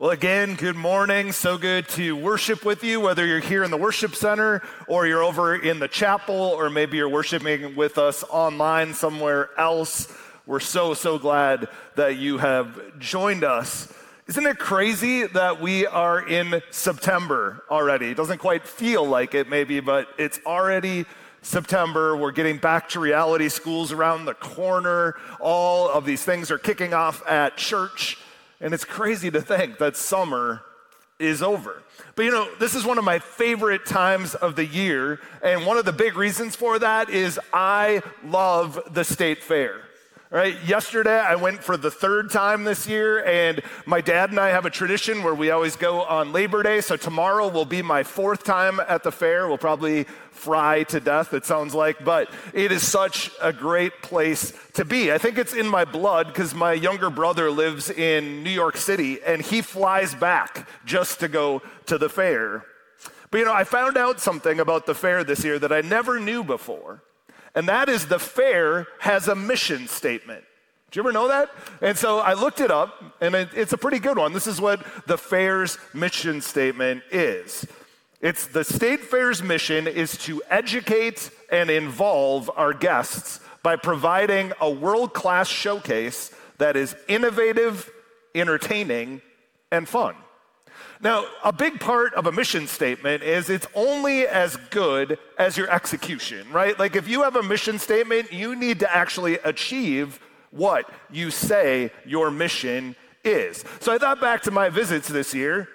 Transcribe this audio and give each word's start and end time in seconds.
Well, 0.00 0.10
again, 0.10 0.54
good 0.54 0.76
morning. 0.76 1.32
So 1.32 1.58
good 1.58 1.88
to 1.88 2.14
worship 2.14 2.64
with 2.64 2.84
you, 2.84 3.00
whether 3.00 3.26
you're 3.26 3.40
here 3.40 3.64
in 3.64 3.72
the 3.72 3.76
worship 3.76 4.14
center 4.14 4.62
or 4.86 5.08
you're 5.08 5.24
over 5.24 5.56
in 5.56 5.80
the 5.80 5.88
chapel 5.88 6.36
or 6.36 6.70
maybe 6.70 6.98
you're 6.98 7.08
worshiping 7.08 7.74
with 7.74 7.98
us 7.98 8.22
online 8.30 8.94
somewhere 8.94 9.50
else. 9.58 10.06
We're 10.46 10.60
so, 10.60 10.94
so 10.94 11.18
glad 11.18 11.66
that 11.96 12.16
you 12.16 12.38
have 12.38 13.00
joined 13.00 13.42
us. 13.42 13.92
Isn't 14.28 14.46
it 14.46 14.60
crazy 14.60 15.26
that 15.26 15.60
we 15.60 15.84
are 15.84 16.20
in 16.20 16.62
September 16.70 17.64
already? 17.68 18.10
It 18.10 18.16
doesn't 18.16 18.38
quite 18.38 18.68
feel 18.68 19.04
like 19.04 19.34
it, 19.34 19.48
maybe, 19.48 19.80
but 19.80 20.06
it's 20.16 20.38
already 20.46 21.06
September. 21.42 22.16
We're 22.16 22.30
getting 22.30 22.58
back 22.58 22.90
to 22.90 23.00
reality. 23.00 23.48
Schools 23.48 23.90
around 23.90 24.26
the 24.26 24.34
corner. 24.34 25.16
All 25.40 25.88
of 25.88 26.04
these 26.04 26.22
things 26.22 26.52
are 26.52 26.58
kicking 26.58 26.94
off 26.94 27.26
at 27.26 27.56
church. 27.56 28.16
And 28.60 28.74
it's 28.74 28.84
crazy 28.84 29.30
to 29.30 29.40
think 29.40 29.78
that 29.78 29.96
summer 29.96 30.62
is 31.18 31.42
over. 31.42 31.82
But 32.14 32.24
you 32.24 32.30
know, 32.30 32.48
this 32.58 32.74
is 32.74 32.84
one 32.84 32.98
of 32.98 33.04
my 33.04 33.18
favorite 33.18 33.86
times 33.86 34.34
of 34.34 34.56
the 34.56 34.64
year. 34.64 35.20
And 35.42 35.66
one 35.66 35.76
of 35.76 35.84
the 35.84 35.92
big 35.92 36.16
reasons 36.16 36.56
for 36.56 36.78
that 36.78 37.10
is 37.10 37.40
I 37.52 38.02
love 38.24 38.80
the 38.92 39.04
state 39.04 39.42
fair. 39.42 39.82
Right? 40.30 40.62
Yesterday, 40.62 41.18
I 41.18 41.36
went 41.36 41.64
for 41.64 41.78
the 41.78 41.90
third 41.90 42.30
time 42.30 42.64
this 42.64 42.86
year, 42.86 43.24
and 43.24 43.62
my 43.86 44.02
dad 44.02 44.28
and 44.28 44.38
I 44.38 44.50
have 44.50 44.66
a 44.66 44.70
tradition 44.70 45.22
where 45.22 45.34
we 45.34 45.50
always 45.50 45.74
go 45.74 46.02
on 46.02 46.32
Labor 46.32 46.62
Day. 46.62 46.82
So 46.82 46.98
tomorrow 46.98 47.48
will 47.48 47.64
be 47.64 47.80
my 47.80 48.02
fourth 48.02 48.44
time 48.44 48.78
at 48.78 49.02
the 49.02 49.10
fair. 49.10 49.48
We'll 49.48 49.56
probably 49.56 50.04
fry 50.30 50.82
to 50.84 51.00
death, 51.00 51.32
it 51.32 51.46
sounds 51.46 51.74
like, 51.74 52.04
but 52.04 52.30
it 52.52 52.70
is 52.72 52.86
such 52.86 53.30
a 53.40 53.54
great 53.54 54.02
place 54.02 54.52
to 54.74 54.84
be. 54.84 55.10
I 55.10 55.16
think 55.16 55.38
it's 55.38 55.54
in 55.54 55.66
my 55.66 55.86
blood 55.86 56.26
because 56.26 56.54
my 56.54 56.74
younger 56.74 57.08
brother 57.08 57.50
lives 57.50 57.88
in 57.88 58.42
New 58.42 58.50
York 58.50 58.76
City, 58.76 59.22
and 59.26 59.40
he 59.40 59.62
flies 59.62 60.14
back 60.14 60.68
just 60.84 61.20
to 61.20 61.28
go 61.28 61.62
to 61.86 61.96
the 61.96 62.10
fair. 62.10 62.66
But 63.30 63.38
you 63.38 63.46
know, 63.46 63.54
I 63.54 63.64
found 63.64 63.96
out 63.96 64.20
something 64.20 64.60
about 64.60 64.84
the 64.84 64.94
fair 64.94 65.24
this 65.24 65.42
year 65.42 65.58
that 65.58 65.72
I 65.72 65.80
never 65.80 66.20
knew 66.20 66.44
before 66.44 67.02
and 67.54 67.68
that 67.68 67.88
is 67.88 68.06
the 68.06 68.18
fair 68.18 68.86
has 69.00 69.28
a 69.28 69.34
mission 69.34 69.88
statement. 69.88 70.44
Do 70.90 70.98
you 70.98 71.02
ever 71.02 71.12
know 71.12 71.28
that? 71.28 71.50
And 71.82 71.98
so 71.98 72.18
I 72.18 72.32
looked 72.32 72.60
it 72.60 72.70
up, 72.70 73.02
and 73.20 73.34
it, 73.34 73.50
it's 73.54 73.72
a 73.74 73.78
pretty 73.78 73.98
good 73.98 74.16
one. 74.16 74.32
This 74.32 74.46
is 74.46 74.60
what 74.60 74.84
the 75.06 75.18
fair's 75.18 75.76
mission 75.92 76.40
statement 76.40 77.02
is. 77.10 77.66
It's 78.20 78.46
the 78.46 78.64
state 78.64 79.00
fair's 79.00 79.42
mission 79.42 79.86
is 79.86 80.16
to 80.24 80.42
educate 80.48 81.30
and 81.52 81.70
involve 81.70 82.50
our 82.56 82.72
guests 82.72 83.40
by 83.62 83.76
providing 83.76 84.52
a 84.60 84.70
world 84.70 85.12
class 85.12 85.46
showcase 85.46 86.34
that 86.56 86.76
is 86.76 86.96
innovative, 87.06 87.90
entertaining, 88.34 89.20
and 89.70 89.88
fun. 89.88 90.14
Now, 91.00 91.26
a 91.44 91.52
big 91.52 91.78
part 91.78 92.14
of 92.14 92.26
a 92.26 92.32
mission 92.32 92.66
statement 92.66 93.22
is 93.22 93.48
it's 93.48 93.66
only 93.74 94.26
as 94.26 94.56
good 94.70 95.18
as 95.38 95.56
your 95.56 95.70
execution, 95.70 96.50
right? 96.50 96.76
Like 96.78 96.96
if 96.96 97.08
you 97.08 97.22
have 97.22 97.36
a 97.36 97.42
mission 97.42 97.78
statement, 97.78 98.32
you 98.32 98.56
need 98.56 98.80
to 98.80 98.92
actually 98.92 99.34
achieve 99.44 100.18
what 100.50 100.90
you 101.10 101.30
say 101.30 101.92
your 102.04 102.30
mission 102.30 102.96
is. 103.22 103.64
So 103.80 103.92
I 103.92 103.98
thought 103.98 104.20
back 104.20 104.42
to 104.42 104.50
my 104.50 104.70
visits 104.70 105.08
this 105.08 105.34
year. 105.34 105.68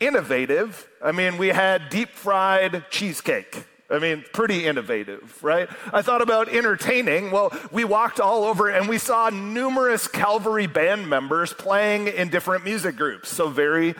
Innovative. 0.00 0.88
I 1.02 1.12
mean, 1.12 1.38
we 1.38 1.48
had 1.48 1.88
deep 1.88 2.10
fried 2.10 2.84
cheesecake. 2.90 3.64
I 3.90 3.98
mean, 3.98 4.24
pretty 4.32 4.66
innovative, 4.66 5.42
right? 5.44 5.68
I 5.92 6.02
thought 6.02 6.22
about 6.22 6.48
entertaining. 6.48 7.30
Well, 7.30 7.52
we 7.70 7.84
walked 7.84 8.18
all 8.18 8.44
over 8.44 8.70
and 8.70 8.88
we 8.88 8.98
saw 8.98 9.28
numerous 9.28 10.08
Calvary 10.08 10.66
band 10.66 11.08
members 11.08 11.52
playing 11.52 12.08
in 12.08 12.28
different 12.28 12.64
music 12.64 12.96
groups. 12.96 13.28
So, 13.28 13.48
very 13.48 13.94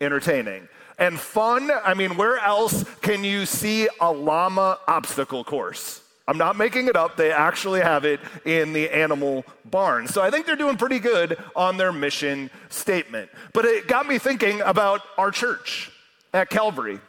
entertaining. 0.00 0.68
And 0.98 1.18
fun, 1.18 1.70
I 1.70 1.94
mean, 1.94 2.16
where 2.16 2.38
else 2.38 2.84
can 3.02 3.22
you 3.22 3.46
see 3.46 3.88
a 4.00 4.10
llama 4.12 4.78
obstacle 4.88 5.44
course? 5.44 6.02
I'm 6.26 6.36
not 6.36 6.56
making 6.56 6.88
it 6.88 6.96
up. 6.96 7.16
They 7.16 7.32
actually 7.32 7.80
have 7.80 8.04
it 8.04 8.20
in 8.44 8.74
the 8.74 8.90
animal 8.90 9.46
barn. 9.64 10.08
So 10.08 10.20
I 10.20 10.30
think 10.30 10.44
they're 10.44 10.56
doing 10.56 10.76
pretty 10.76 10.98
good 10.98 11.38
on 11.56 11.78
their 11.78 11.92
mission 11.92 12.50
statement. 12.68 13.30
But 13.54 13.64
it 13.64 13.88
got 13.88 14.06
me 14.06 14.18
thinking 14.18 14.60
about 14.60 15.00
our 15.16 15.30
church 15.30 15.90
at 16.34 16.50
Calvary. 16.50 17.00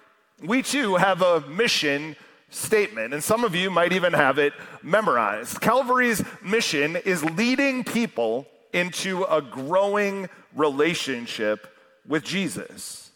We 0.42 0.62
too 0.62 0.96
have 0.96 1.22
a 1.22 1.42
mission 1.42 2.16
statement, 2.50 3.14
and 3.14 3.22
some 3.24 3.44
of 3.44 3.56
you 3.56 3.70
might 3.70 3.92
even 3.92 4.14
have 4.14 4.38
it 4.38 4.54
memorized. 4.82 5.60
Calvary's 5.60 6.24
mission 6.42 6.96
is 6.96 7.24
leading 7.24 7.84
people 7.84 8.48
into 8.72 9.24
a 9.26 9.42
growing 9.42 10.30
relationship 10.56 11.68
with 12.08 12.24
Jesus. 12.24 13.12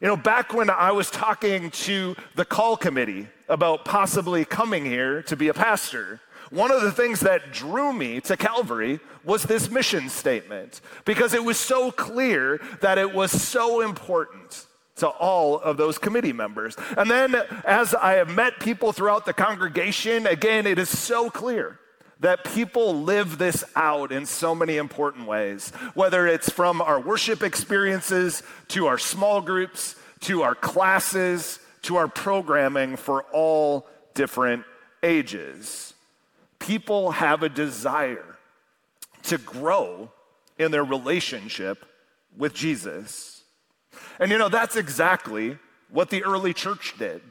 You 0.00 0.06
know, 0.06 0.16
back 0.16 0.54
when 0.54 0.70
I 0.70 0.92
was 0.92 1.10
talking 1.10 1.70
to 1.70 2.14
the 2.36 2.44
call 2.44 2.76
committee 2.76 3.28
about 3.48 3.84
possibly 3.84 4.44
coming 4.44 4.84
here 4.84 5.22
to 5.24 5.36
be 5.36 5.48
a 5.48 5.54
pastor, 5.54 6.20
one 6.50 6.70
of 6.70 6.82
the 6.82 6.92
things 6.92 7.20
that 7.20 7.52
drew 7.52 7.92
me 7.92 8.20
to 8.22 8.36
Calvary 8.36 9.00
was 9.24 9.42
this 9.42 9.70
mission 9.70 10.08
statement 10.08 10.80
because 11.04 11.34
it 11.34 11.44
was 11.44 11.58
so 11.58 11.90
clear 11.90 12.60
that 12.80 12.96
it 12.96 13.12
was 13.12 13.30
so 13.30 13.80
important 13.80 14.66
to 14.96 15.08
all 15.08 15.58
of 15.58 15.76
those 15.76 15.98
committee 15.98 16.32
members. 16.32 16.76
And 16.96 17.10
then 17.10 17.34
as 17.64 17.94
I 17.94 18.14
have 18.14 18.30
met 18.30 18.60
people 18.60 18.92
throughout 18.92 19.26
the 19.26 19.32
congregation, 19.32 20.26
again, 20.26 20.66
it 20.66 20.78
is 20.78 20.88
so 20.88 21.28
clear 21.30 21.78
that 22.20 22.44
people 22.44 23.02
live 23.02 23.38
this 23.38 23.62
out 23.76 24.10
in 24.10 24.26
so 24.26 24.54
many 24.54 24.76
important 24.76 25.26
ways, 25.26 25.70
whether 25.94 26.26
it's 26.26 26.50
from 26.50 26.82
our 26.82 27.00
worship 27.00 27.42
experiences 27.42 28.42
to 28.68 28.86
our 28.86 28.98
small 28.98 29.40
groups 29.40 29.94
to 30.20 30.42
our 30.42 30.54
classes 30.54 31.60
to 31.82 31.96
our 31.96 32.08
programming 32.08 32.96
for 32.96 33.22
all 33.32 33.86
different 34.14 34.64
ages. 35.02 35.94
People 36.58 37.12
have 37.12 37.42
a 37.42 37.48
desire 37.48 38.36
to 39.24 39.38
grow 39.38 40.10
in 40.58 40.70
their 40.70 40.84
relationship 40.84 41.84
with 42.36 42.52
Jesus. 42.52 43.42
And 44.18 44.30
you 44.30 44.38
know, 44.38 44.48
that's 44.48 44.76
exactly 44.76 45.58
what 45.90 46.10
the 46.10 46.24
early 46.24 46.52
church 46.52 46.94
did. 46.98 47.22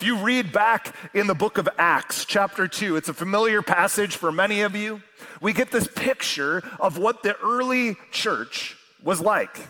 If 0.00 0.06
you 0.06 0.16
read 0.16 0.50
back 0.50 0.96
in 1.12 1.26
the 1.26 1.34
book 1.34 1.58
of 1.58 1.68
Acts, 1.76 2.24
chapter 2.24 2.66
2, 2.66 2.96
it's 2.96 3.10
a 3.10 3.12
familiar 3.12 3.60
passage 3.60 4.16
for 4.16 4.32
many 4.32 4.62
of 4.62 4.74
you. 4.74 5.02
We 5.42 5.52
get 5.52 5.70
this 5.70 5.86
picture 5.86 6.62
of 6.80 6.96
what 6.96 7.22
the 7.22 7.36
early 7.40 7.98
church 8.10 8.78
was 9.02 9.20
like. 9.20 9.60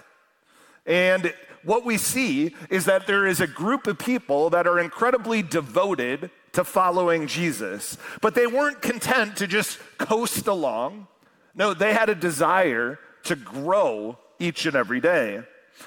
And 0.87 1.35
what 1.65 1.85
we 1.85 1.97
see 1.99 2.55
is 2.71 2.85
that 2.85 3.09
there 3.09 3.27
is 3.27 3.41
a 3.41 3.49
group 3.49 3.89
of 3.89 3.99
people 3.99 4.51
that 4.51 4.69
are 4.69 4.79
incredibly 4.79 5.43
devoted 5.43 6.31
to 6.53 6.63
following 6.63 7.27
Jesus, 7.27 7.99
but 8.21 8.37
they 8.37 8.47
weren't 8.47 8.81
content 8.81 9.37
to 9.39 9.49
just 9.49 9.81
coast 9.99 10.47
along. 10.47 11.09
No, 11.57 11.75
they 11.75 11.93
had 11.93 12.09
a 12.09 12.15
desire 12.15 13.01
to 13.25 13.35
grow 13.35 14.17
each 14.39 14.65
and 14.65 14.77
every 14.77 15.01
day. 15.01 15.43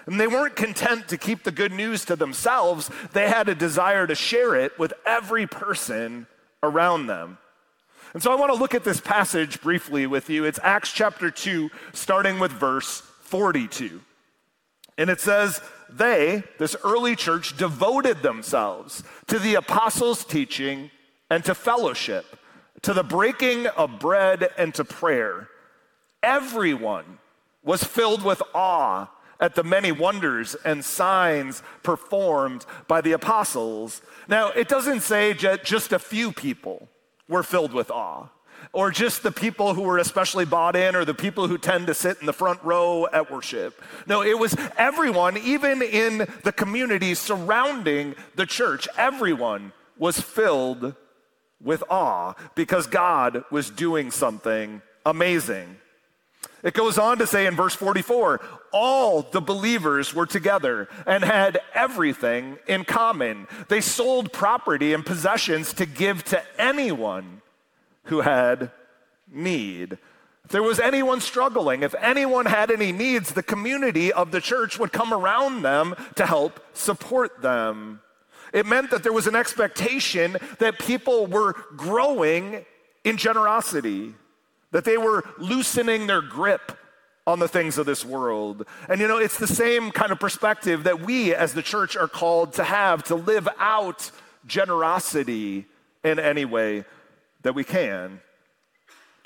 And 0.05 0.19
they 0.19 0.27
weren't 0.27 0.55
content 0.55 1.07
to 1.09 1.17
keep 1.17 1.43
the 1.43 1.51
good 1.51 1.71
news 1.71 2.05
to 2.05 2.15
themselves, 2.15 2.89
they 3.13 3.29
had 3.29 3.49
a 3.49 3.55
desire 3.55 4.07
to 4.07 4.15
share 4.15 4.55
it 4.55 4.77
with 4.77 4.93
every 5.05 5.47
person 5.47 6.27
around 6.61 7.07
them. 7.07 7.37
And 8.13 8.21
so 8.21 8.31
I 8.31 8.35
want 8.35 8.53
to 8.53 8.59
look 8.59 8.75
at 8.75 8.83
this 8.83 9.01
passage 9.01 9.61
briefly 9.61 10.05
with 10.05 10.29
you. 10.29 10.45
It's 10.45 10.59
Acts 10.61 10.91
chapter 10.91 11.31
2, 11.31 11.71
starting 11.93 12.39
with 12.39 12.51
verse 12.51 13.01
42. 13.21 14.01
And 14.97 15.09
it 15.09 15.19
says, 15.19 15.61
They, 15.89 16.43
this 16.59 16.75
early 16.83 17.15
church, 17.15 17.57
devoted 17.57 18.21
themselves 18.21 19.03
to 19.27 19.39
the 19.39 19.55
apostles' 19.55 20.23
teaching 20.23 20.91
and 21.31 21.43
to 21.45 21.55
fellowship, 21.55 22.37
to 22.83 22.93
the 22.93 23.03
breaking 23.03 23.65
of 23.67 23.99
bread 23.99 24.49
and 24.57 24.75
to 24.75 24.85
prayer. 24.85 25.49
Everyone 26.21 27.17
was 27.63 27.83
filled 27.83 28.23
with 28.23 28.43
awe 28.53 29.07
at 29.39 29.55
the 29.55 29.63
many 29.63 29.91
wonders 29.91 30.55
and 30.63 30.83
signs 30.83 31.63
performed 31.81 32.65
by 32.87 33.01
the 33.01 33.11
apostles. 33.11 34.01
Now, 34.27 34.49
it 34.49 34.67
doesn't 34.67 35.01
say 35.01 35.33
just 35.33 35.91
a 35.91 35.99
few 35.99 36.31
people 36.31 36.87
were 37.27 37.43
filled 37.43 37.73
with 37.73 37.89
awe, 37.91 38.27
or 38.71 38.91
just 38.91 39.23
the 39.23 39.31
people 39.31 39.73
who 39.73 39.81
were 39.81 39.97
especially 39.97 40.45
bought 40.45 40.75
in, 40.75 40.95
or 40.95 41.05
the 41.05 41.13
people 41.13 41.47
who 41.47 41.57
tend 41.57 41.87
to 41.87 41.93
sit 41.93 42.17
in 42.19 42.25
the 42.25 42.33
front 42.33 42.63
row 42.63 43.07
at 43.11 43.31
worship. 43.31 43.81
No, 44.07 44.21
it 44.23 44.37
was 44.37 44.55
everyone, 44.77 45.37
even 45.37 45.81
in 45.81 46.27
the 46.43 46.51
community 46.51 47.13
surrounding 47.13 48.15
the 48.35 48.45
church, 48.45 48.87
everyone 48.97 49.73
was 49.97 50.19
filled 50.19 50.95
with 51.61 51.83
awe 51.89 52.33
because 52.55 52.87
God 52.87 53.43
was 53.51 53.69
doing 53.69 54.11
something 54.11 54.81
amazing. 55.05 55.77
It 56.63 56.73
goes 56.73 56.97
on 56.97 57.17
to 57.17 57.27
say 57.27 57.45
in 57.45 57.55
verse 57.55 57.75
44 57.75 58.39
all 58.71 59.21
the 59.21 59.41
believers 59.41 60.13
were 60.13 60.25
together 60.25 60.87
and 61.05 61.23
had 61.23 61.59
everything 61.75 62.57
in 62.67 62.85
common. 62.85 63.47
They 63.67 63.81
sold 63.81 64.31
property 64.31 64.93
and 64.93 65.05
possessions 65.05 65.73
to 65.73 65.85
give 65.85 66.23
to 66.25 66.41
anyone 66.57 67.41
who 68.05 68.21
had 68.21 68.71
need. 69.31 69.97
If 70.45 70.51
there 70.51 70.63
was 70.63 70.79
anyone 70.79 71.21
struggling, 71.21 71.83
if 71.83 71.95
anyone 71.95 72.45
had 72.45 72.71
any 72.71 72.91
needs, 72.91 73.33
the 73.33 73.43
community 73.43 74.11
of 74.11 74.31
the 74.31 74.41
church 74.41 74.79
would 74.79 74.91
come 74.91 75.13
around 75.13 75.61
them 75.61 75.95
to 76.15 76.25
help 76.25 76.59
support 76.73 77.41
them. 77.41 78.01
It 78.53 78.65
meant 78.65 78.91
that 78.91 79.03
there 79.03 79.13
was 79.13 79.27
an 79.27 79.35
expectation 79.35 80.37
that 80.59 80.79
people 80.79 81.27
were 81.27 81.53
growing 81.75 82.65
in 83.03 83.17
generosity, 83.17 84.13
that 84.73 84.83
they 84.83 84.97
were 84.97 85.23
loosening 85.37 86.07
their 86.07 86.21
grip 86.21 86.77
on 87.25 87.39
the 87.39 87.47
things 87.47 87.77
of 87.77 87.85
this 87.85 88.03
world. 88.03 88.65
And 88.89 88.99
you 88.99 89.07
know, 89.07 89.17
it's 89.17 89.37
the 89.37 89.47
same 89.47 89.91
kind 89.91 90.11
of 90.11 90.19
perspective 90.19 90.83
that 90.83 90.99
we 90.99 91.33
as 91.33 91.53
the 91.53 91.61
church 91.61 91.95
are 91.95 92.09
called 92.09 92.53
to 92.53 92.63
have 92.63 93.03
to 93.05 93.15
live 93.15 93.47
out 93.59 94.11
generosity 94.45 95.65
in 96.03 96.19
any 96.19 96.43
way 96.43 96.83
that 97.43 97.55
we 97.55 97.63
can. 97.63 98.19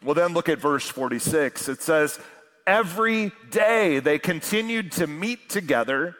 Well, 0.03 0.13
then 0.13 0.33
look 0.33 0.47
at 0.47 0.59
verse 0.59 0.87
46. 0.87 1.69
It 1.69 1.81
says, 1.81 2.19
Every 2.67 3.31
day 3.49 3.99
they 3.99 4.19
continued 4.19 4.91
to 4.93 5.07
meet 5.07 5.49
together 5.49 6.15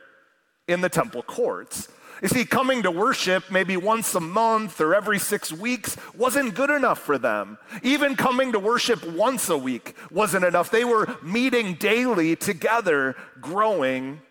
in 0.68 0.82
the 0.82 0.90
temple 0.90 1.22
courts. 1.22 1.90
You 2.22 2.28
see, 2.30 2.46
coming 2.46 2.84
to 2.84 2.92
worship 2.92 3.52
maybe 3.52 3.78
once 3.78 4.16
a 4.16 4.20
month 4.20 4.82
or 4.82 4.96
every 4.96 5.20
six 5.20 5.52
weeks 5.52 5.98
wasn't 6.16 6.56
good 6.56 6.70
enough 6.70 7.00
for 7.00 7.18
them. 7.18 7.58
Even 7.84 8.16
coming 8.16 8.52
to 8.54 8.60
worship 8.60 9.06
once 9.06 9.50
a 9.50 9.58
week 9.58 9.96
wasn't 10.10 10.46
enough. 10.46 10.72
They 10.72 10.84
were 10.84 11.18
meeting 11.22 11.76
daily 11.76 12.36
together, 12.36 13.16
growing 13.40 14.22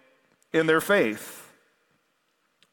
in 0.52 0.66
their 0.66 0.80
faith. 0.80 1.48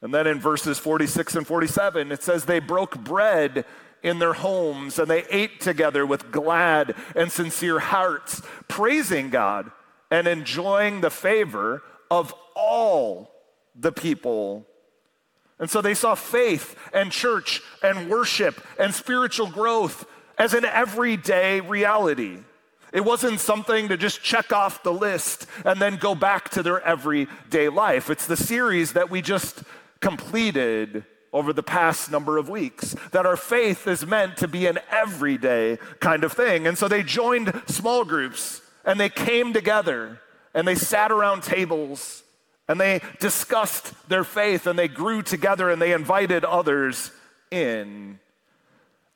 And 0.02 0.14
then 0.14 0.28
in 0.28 0.40
verses 0.40 0.80
46 0.80 1.36
and 1.36 1.48
47, 1.48 2.12
it 2.12 2.24
says 2.24 2.46
they 2.46 2.60
broke 2.60 3.00
bread 3.00 3.66
in 4.02 4.20
their 4.20 4.34
homes 4.34 5.00
and 5.00 5.10
they 5.10 5.24
ate 5.30 5.62
together 5.62 6.06
with 6.06 6.32
glad 6.32 6.94
and 7.16 7.32
sincere 7.32 7.80
hearts, 7.80 8.42
praising 8.68 9.30
God 9.30 9.72
and 10.12 10.28
enjoying 10.28 11.02
the 11.02 11.10
favor 11.10 11.82
of 12.12 12.34
all 12.56 13.32
the 13.76 13.92
people. 13.92 14.68
And 15.64 15.72
so 15.72 15.82
they 15.82 15.94
saw 15.94 16.14
faith 16.14 16.76
and 16.92 17.10
church 17.10 17.62
and 17.82 18.10
worship 18.10 18.62
and 18.78 18.94
spiritual 18.94 19.48
growth 19.48 20.06
as 20.38 20.54
an 20.54 20.66
everyday 20.66 21.62
reality. 21.62 22.40
It 22.92 23.06
wasn't 23.06 23.40
something 23.40 23.88
to 23.88 23.96
just 23.96 24.22
check 24.22 24.52
off 24.52 24.84
the 24.84 24.92
list 24.92 25.48
and 25.64 25.82
then 25.82 25.96
go 25.96 26.16
back 26.16 26.50
to 26.50 26.64
their 26.64 26.82
everyday 26.82 27.70
life. 27.70 28.10
It's 28.10 28.28
the 28.28 28.36
series 28.36 28.92
that 28.92 29.10
we 29.10 29.22
just 29.22 29.64
completed 30.02 31.06
over 31.32 31.54
the 31.54 31.64
past 31.64 32.12
number 32.12 32.38
of 32.38 32.50
weeks 32.50 32.94
that 33.14 33.26
our 33.26 33.38
faith 33.38 33.88
is 33.88 34.06
meant 34.06 34.36
to 34.40 34.50
be 34.50 34.66
an 34.66 34.80
everyday 34.92 35.78
kind 36.02 36.26
of 36.26 36.34
thing. 36.34 36.68
And 36.68 36.78
so 36.78 36.90
they 36.90 37.04
joined 37.04 37.54
small 37.68 38.04
groups 38.04 38.62
and 38.84 39.00
they 39.00 39.08
came 39.08 39.54
together 39.54 40.20
and 40.54 40.68
they 40.68 40.76
sat 40.76 41.10
around 41.10 41.42
tables 41.44 42.24
and 42.68 42.80
they 42.80 43.02
discussed 43.20 43.94
their 44.08 44.24
faith 44.24 44.68
and 44.68 44.78
they 44.80 44.88
grew 44.88 45.22
together 45.22 45.70
and 45.70 45.82
they 45.82 45.94
invited 45.94 46.46
others 46.46 47.12
in. 47.52 48.20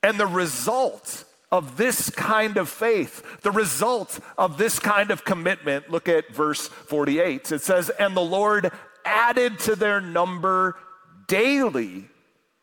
And 0.03 0.19
the 0.19 0.27
result 0.27 1.23
of 1.51 1.77
this 1.77 2.09
kind 2.09 2.57
of 2.57 2.67
faith, 2.67 3.41
the 3.41 3.51
result 3.51 4.19
of 4.37 4.57
this 4.57 4.79
kind 4.79 5.11
of 5.11 5.23
commitment, 5.23 5.89
look 5.89 6.09
at 6.09 6.33
verse 6.33 6.67
48. 6.67 7.51
It 7.51 7.61
says, 7.61 7.89
And 7.89 8.15
the 8.15 8.21
Lord 8.21 8.71
added 9.05 9.59
to 9.59 9.75
their 9.75 10.01
number 10.01 10.75
daily 11.27 12.09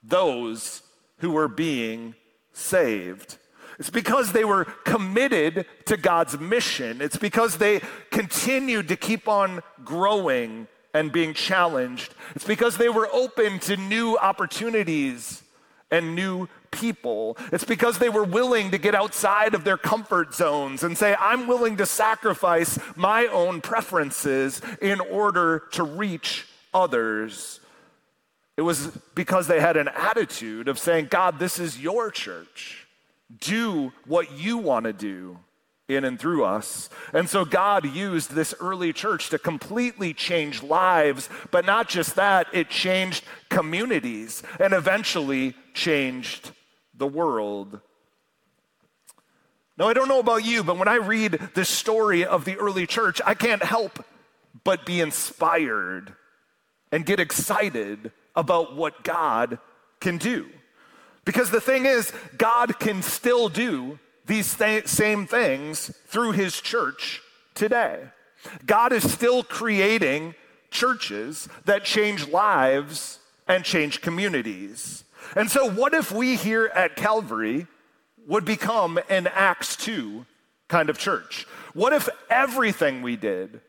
those 0.03 0.83
who 1.19 1.31
were 1.31 1.49
being 1.49 2.15
saved. 2.53 3.39
It's 3.79 3.91
because 3.91 4.33
they 4.33 4.45
were 4.45 4.65
committed 4.65 5.67
to 5.87 5.97
God's 5.97 6.39
mission. 6.39 7.01
It's 7.01 7.17
because 7.17 7.59
they 7.59 7.81
continued 8.11 8.89
to 8.89 8.97
keep 8.97 9.27
on 9.27 9.63
growing 9.83 10.69
and 10.95 11.13
being 11.13 11.35
challenged. 11.35 12.15
It's 12.35 12.47
because 12.47 12.79
they 12.79 12.89
were 12.89 13.09
open 13.13 13.59
to 13.61 13.77
new 13.77 14.17
opportunities 14.17 15.43
and 15.91 16.15
new 16.15 16.49
people. 16.71 17.37
It's 17.53 17.65
because 17.65 17.99
they 17.99 18.09
were 18.09 18.25
willing 18.25 18.71
to 18.71 18.79
get 18.79 18.95
outside 18.95 19.55
of 19.55 19.65
their 19.65 19.77
comfort 19.77 20.35
zones 20.35 20.83
and 20.83 20.97
say, 20.97 21.15
I'm 21.19 21.47
willing 21.47 21.77
to 21.77 21.87
sacrifice 21.87 22.79
my 22.97 23.27
own 23.27 23.61
preferences 23.61 24.63
in 24.81 25.01
order 25.01 25.65
to 25.73 25.83
reach 25.83 26.47
others. 26.73 27.61
It 28.57 28.63
was 28.63 28.87
because 29.15 29.47
they 29.49 29.61
had 29.61 29.77
an 29.77 29.89
attitude 29.89 30.69
of 30.69 30.79
saying, 30.79 31.09
God, 31.11 31.39
this 31.39 31.59
is 31.59 31.79
your 31.79 32.11
church. 32.11 32.87
Do 33.41 33.93
what 34.07 34.33
you 34.33 34.59
want 34.59 34.85
to 34.85 34.93
do 34.93 35.39
in 35.89 36.05
and 36.05 36.19
through 36.19 36.45
us. 36.45 36.89
And 37.13 37.29
so 37.29 37.45
God 37.45 37.85
used 37.85 38.31
this 38.31 38.55
early 38.59 38.93
church 38.93 39.29
to 39.31 39.39
completely 39.39 40.15
change 40.15 40.63
lives, 40.63 41.29
but 41.51 41.67
not 41.67 41.89
just 41.89 42.17
that, 42.17 42.47
it 42.53 42.71
changed 42.71 43.25
communities 43.51 44.43
and 44.59 44.73
eventually 44.73 45.55
changed 45.75 46.53
the 46.95 47.07
world. 47.07 47.81
Now, 49.77 49.89
I 49.89 49.93
don't 49.93 50.09
know 50.09 50.21
about 50.21 50.45
you, 50.45 50.63
but 50.63 50.79
when 50.79 50.89
I 50.89 50.97
read 50.97 51.33
this 51.55 51.69
story 51.69 52.25
of 52.25 52.45
the 52.45 52.57
early 52.57 52.87
church, 52.87 53.21
I 53.27 53.35
can't 53.35 53.63
help 53.63 54.05
but 54.63 54.87
be 54.87 55.01
inspired 55.01 56.15
and 56.93 57.05
get 57.05 57.21
excited 57.21 58.13
about 58.37 58.77
what 58.77 59.03
God 59.03 59.59
can 60.01 60.17
do. 60.17 60.49
Because 61.25 61.51
the 61.51 61.61
thing 61.61 61.87
is, 61.87 62.13
God 62.39 62.79
can 62.79 63.03
still 63.03 63.49
do 63.49 63.99
these 64.27 64.55
th- 64.55 64.89
same 64.89 65.27
things 65.27 65.93
through 66.07 66.33
his 66.33 66.61
church 66.61 67.21
today. 67.55 68.01
God 68.67 68.93
is 68.93 69.11
still 69.11 69.43
creating 69.43 70.35
churches 70.71 71.49
that 71.65 71.85
change 71.85 72.29
lives 72.29 73.19
and 73.47 73.65
change 73.65 74.01
communities. 74.01 75.05
And 75.37 75.51
so, 75.51 75.71
what 75.71 75.95
if 75.95 76.13
we 76.13 76.37
here 76.37 76.71
at 76.75 76.97
Calvary 76.97 77.67
would 78.27 78.45
become 78.45 78.99
an 79.09 79.27
Acts 79.27 79.77
2 79.77 80.27
kind 80.69 80.91
of 80.91 80.99
church? 80.99 81.47
What 81.73 81.93
if 81.93 82.09
everything 82.31 83.03
we 83.03 83.17
did 83.17 83.61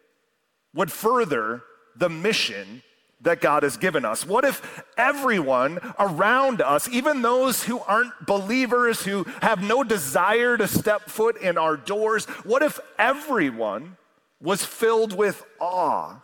would 0.74 0.92
further 0.92 1.64
the 1.96 2.10
mission 2.10 2.84
that 3.22 3.42
God 3.42 3.64
has 3.64 3.78
given 3.78 4.06
us? 4.06 4.26
What 4.26 4.46
if 4.46 4.84
everyone 4.98 5.80
around 5.98 6.62
us, 6.62 6.88
even 6.90 7.22
those 7.22 7.64
who 7.64 7.80
aren't 7.80 8.26
believers, 8.26 9.04
who 9.04 9.24
have 9.42 9.64
no 9.64 9.84
desire 9.84 10.58
to 10.58 10.68
step 10.68 11.10
foot 11.10 11.38
in 11.38 11.58
our 11.58 11.78
doors, 11.78 12.26
what 12.44 12.62
if 12.62 12.80
everyone 13.00 13.98
was 14.42 14.64
filled 14.64 15.18
with 15.18 15.44
awe 15.60 16.22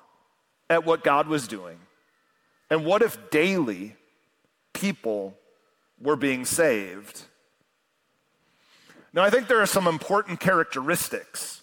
at 0.69 0.85
what 0.85 1.03
God 1.03 1.27
was 1.27 1.47
doing? 1.47 1.79
And 2.69 2.85
what 2.85 3.01
if 3.01 3.29
daily 3.29 3.95
people 4.73 5.35
were 5.99 6.15
being 6.15 6.45
saved? 6.45 7.23
Now, 9.13 9.23
I 9.23 9.29
think 9.29 9.47
there 9.47 9.61
are 9.61 9.65
some 9.65 9.87
important 9.87 10.39
characteristics 10.39 11.61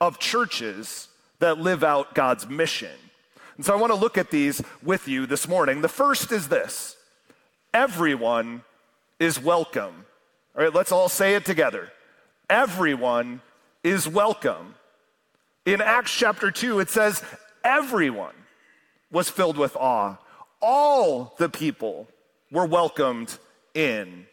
of 0.00 0.18
churches 0.18 1.08
that 1.38 1.58
live 1.58 1.84
out 1.84 2.14
God's 2.14 2.48
mission. 2.48 2.96
And 3.56 3.64
so 3.64 3.72
I 3.72 3.76
want 3.76 3.92
to 3.92 3.98
look 3.98 4.16
at 4.18 4.30
these 4.30 4.62
with 4.82 5.08
you 5.08 5.26
this 5.26 5.46
morning. 5.46 5.82
The 5.82 5.88
first 5.88 6.32
is 6.32 6.48
this 6.48 6.96
everyone 7.74 8.62
is 9.18 9.40
welcome. 9.40 10.06
All 10.56 10.64
right, 10.64 10.74
let's 10.74 10.92
all 10.92 11.08
say 11.08 11.34
it 11.34 11.44
together. 11.44 11.90
Everyone 12.50 13.40
is 13.82 14.06
welcome. 14.06 14.74
In 15.64 15.80
Acts 15.80 16.12
chapter 16.12 16.50
2, 16.50 16.80
it 16.80 16.90
says, 16.90 17.22
everyone 17.64 18.34
was 19.10 19.30
filled 19.30 19.56
with 19.56 19.76
awe. 19.76 20.16
All 20.60 21.34
the 21.38 21.48
people 21.48 22.08
were 22.50 22.66
welcomed 22.66 23.38
in. 23.74 24.26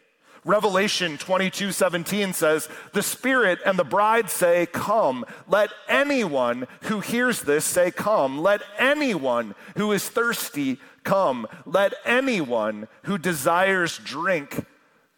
Revelation 0.46 1.18
22 1.18 1.72
17 1.72 2.34
says, 2.34 2.70
The 2.94 3.04
Spirit 3.04 3.60
and 3.66 3.78
the 3.78 3.84
bride 3.84 4.30
say, 4.30 4.66
Come. 4.68 5.26
Let 5.48 5.70
anyone 5.88 6.68
who 6.84 7.02
hears 7.02 7.42
this 7.42 7.66
say, 7.66 7.92
Come. 7.92 8.40
Let 8.40 8.62
anyone 8.78 9.56
who 9.76 9.92
is 9.92 10.08
thirsty 10.08 10.80
come. 11.04 11.48
Let 11.66 11.94
anyone 12.06 12.88
who 13.04 13.18
desires 13.18 14.00
drink, 14.04 14.66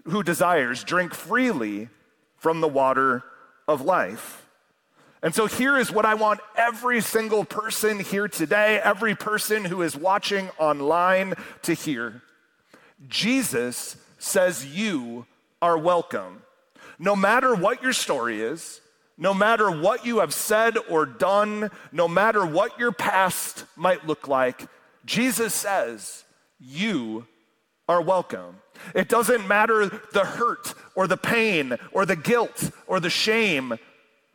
who 0.05 0.23
desires, 0.23 0.83
drink 0.83 1.13
freely 1.13 1.89
from 2.37 2.61
the 2.61 2.67
water 2.67 3.23
of 3.67 3.81
life. 3.81 4.47
And 5.23 5.35
so 5.35 5.45
here 5.45 5.77
is 5.77 5.91
what 5.91 6.05
I 6.05 6.15
want 6.15 6.39
every 6.55 6.99
single 7.01 7.45
person 7.45 7.99
here 7.99 8.27
today, 8.27 8.79
every 8.83 9.15
person 9.15 9.65
who 9.65 9.83
is 9.83 9.95
watching 9.95 10.49
online 10.57 11.35
to 11.63 11.73
hear. 11.73 12.23
Jesus 13.07 13.97
says 14.21 14.65
you 14.65 15.25
are 15.61 15.77
welcome. 15.77 16.43
No 16.99 17.15
matter 17.15 17.55
what 17.55 17.81
your 17.81 17.93
story 17.93 18.41
is, 18.41 18.79
no 19.17 19.33
matter 19.33 19.69
what 19.69 20.05
you 20.05 20.19
have 20.19 20.33
said 20.33 20.77
or 20.89 21.05
done, 21.05 21.71
no 21.91 22.07
matter 22.07 22.45
what 22.45 22.77
your 22.79 22.91
past 22.91 23.65
might 23.75 24.05
look 24.05 24.27
like, 24.27 24.67
Jesus 25.05 25.53
says 25.53 26.23
you 26.59 27.25
are 27.89 28.01
welcome. 28.01 28.57
It 28.93 29.09
doesn't 29.09 29.47
matter 29.47 29.87
the 29.87 30.25
hurt 30.25 30.73
or 30.95 31.07
the 31.07 31.17
pain 31.17 31.77
or 31.91 32.05
the 32.05 32.15
guilt 32.15 32.71
or 32.85 32.99
the 32.99 33.09
shame 33.09 33.73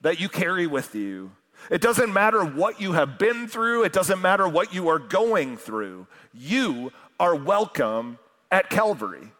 that 0.01 0.21
you 0.21 0.29
carry 0.29 0.67
with 0.67 0.95
you. 0.95 1.31
It 1.71 1.81
doesn't 1.81 2.13
matter 2.13 2.45
what 2.45 2.81
you 2.81 2.93
have 2.93 3.19
been 3.19 3.47
through, 3.49 3.85
it 3.85 3.93
doesn't 3.93 4.21
matter 4.21 4.49
what 4.49 4.75
you 4.75 4.89
are 4.89 4.99
going 4.99 5.57
through. 5.57 6.07
You 6.35 6.93
are 7.19 7.35
welcome 7.35 8.19
at 8.51 8.69
Calvary. 8.69 9.33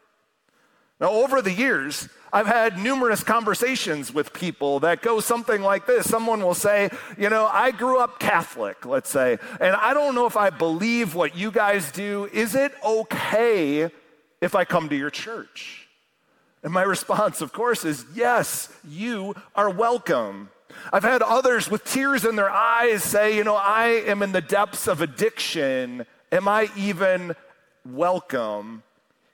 Now, 0.99 1.11
over 1.11 1.43
the 1.43 1.51
years, 1.51 2.09
I've 2.33 2.47
had 2.47 2.79
numerous 2.79 3.23
conversations 3.23 4.11
with 4.11 4.33
people 4.33 4.79
that 4.79 5.03
go 5.03 5.19
something 5.19 5.61
like 5.61 5.85
this. 5.85 6.09
Someone 6.09 6.41
will 6.41 6.55
say, 6.55 6.89
You 7.17 7.29
know, 7.29 7.45
I 7.45 7.71
grew 7.71 7.99
up 7.99 8.19
Catholic, 8.19 8.83
let's 8.85 9.09
say, 9.09 9.37
and 9.61 9.75
I 9.75 9.93
don't 9.93 10.15
know 10.15 10.25
if 10.25 10.35
I 10.35 10.49
believe 10.49 11.13
what 11.13 11.35
you 11.35 11.51
guys 11.51 11.91
do. 11.91 12.27
Is 12.33 12.55
it 12.55 12.73
okay 12.83 13.91
if 14.41 14.55
I 14.55 14.65
come 14.65 14.89
to 14.89 14.95
your 14.95 15.11
church? 15.11 15.87
And 16.63 16.73
my 16.73 16.81
response, 16.95 17.41
of 17.41 17.53
course, 17.53 17.85
is 17.85 18.03
yes, 18.15 18.73
you 18.87 19.35
are 19.55 19.69
welcome. 19.69 20.49
I've 20.91 21.03
had 21.03 21.21
others 21.21 21.69
with 21.69 21.85
tears 21.85 22.25
in 22.25 22.35
their 22.35 22.49
eyes 22.49 23.03
say, 23.03 23.35
You 23.35 23.43
know, 23.43 23.55
I 23.55 24.03
am 24.07 24.23
in 24.23 24.31
the 24.31 24.41
depths 24.41 24.87
of 24.87 25.01
addiction. 25.01 26.07
Am 26.31 26.47
I 26.47 26.69
even 26.75 27.35
welcome 27.85 28.81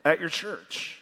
at 0.03 0.20
your 0.20 0.29
church? 0.29 1.00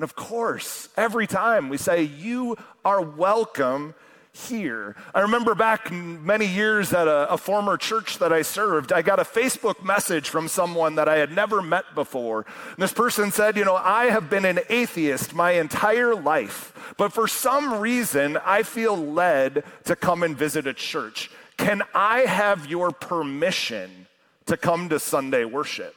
And 0.00 0.04
of 0.04 0.16
course, 0.16 0.88
every 0.96 1.26
time 1.26 1.68
we 1.68 1.76
say, 1.76 2.04
You 2.04 2.56
are 2.86 3.02
welcome 3.02 3.94
here. 4.32 4.96
I 5.14 5.20
remember 5.20 5.54
back 5.54 5.92
many 5.92 6.46
years 6.46 6.94
at 6.94 7.06
a, 7.06 7.30
a, 7.30 7.36
former 7.36 7.76
church 7.76 8.18
that 8.20 8.32
I 8.32 8.40
served, 8.40 8.94
I 8.94 9.02
got 9.02 9.18
a 9.18 9.24
Facebook 9.24 9.84
message 9.84 10.30
from 10.30 10.48
someone 10.48 10.94
that 10.94 11.06
I 11.06 11.18
had 11.18 11.32
never 11.32 11.60
met 11.60 11.84
before. 11.94 12.46
And 12.68 12.78
this 12.78 12.94
person 12.94 13.30
said, 13.30 13.58
You 13.58 13.66
know, 13.66 13.76
I 13.76 14.06
have 14.06 14.30
been 14.30 14.46
an 14.46 14.60
atheist 14.70 15.34
my 15.34 15.50
entire 15.50 16.14
life, 16.14 16.94
but 16.96 17.12
for 17.12 17.28
some 17.28 17.78
reason, 17.78 18.38
I 18.38 18.62
feel 18.62 18.96
led 18.96 19.64
to 19.84 19.96
come 19.96 20.22
and 20.22 20.34
visit 20.34 20.66
a 20.66 20.72
church. 20.72 21.30
Can 21.58 21.82
I 21.94 22.20
have 22.20 22.70
your 22.70 22.90
permission 22.90 24.06
to 24.46 24.56
come 24.56 24.88
to 24.88 24.98
Sunday 24.98 25.44
worship? 25.44 25.94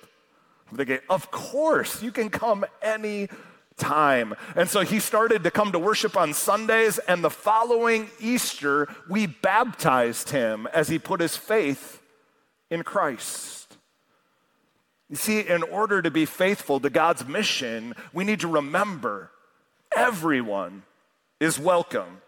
I'm 0.77 1.00
Of 1.10 1.31
course, 1.31 2.03
you 2.03 2.12
can 2.12 2.29
come 2.29 2.65
any 2.81 3.29
time. 3.77 4.36
And 4.56 4.70
so 4.70 4.82
he 4.82 5.00
started 5.00 5.44
to 5.44 5.51
come 5.51 5.72
to 5.72 5.80
worship 5.80 6.15
on 6.15 6.34
Sundays, 6.34 7.00
and 7.00 7.24
the 7.24 7.30
following 7.30 8.10
Easter, 8.20 8.88
we 9.10 9.27
baptized 9.27 10.30
him 10.30 10.68
as 10.74 10.89
he 10.89 11.00
put 11.00 11.20
his 11.20 11.36
faith 11.36 12.01
in 12.70 12.84
Christ. 12.84 13.77
You 15.10 15.15
see, 15.15 15.42
in 15.42 15.63
order 15.63 16.01
to 16.01 16.10
be 16.10 16.25
faithful 16.25 16.80
to 16.80 16.89
God's 16.89 17.27
mission, 17.27 17.94
we 18.13 18.24
need 18.24 18.39
to 18.39 18.48
remember 18.48 19.30
everyone 19.96 20.84
is 21.39 21.60
welcome. 21.60 22.22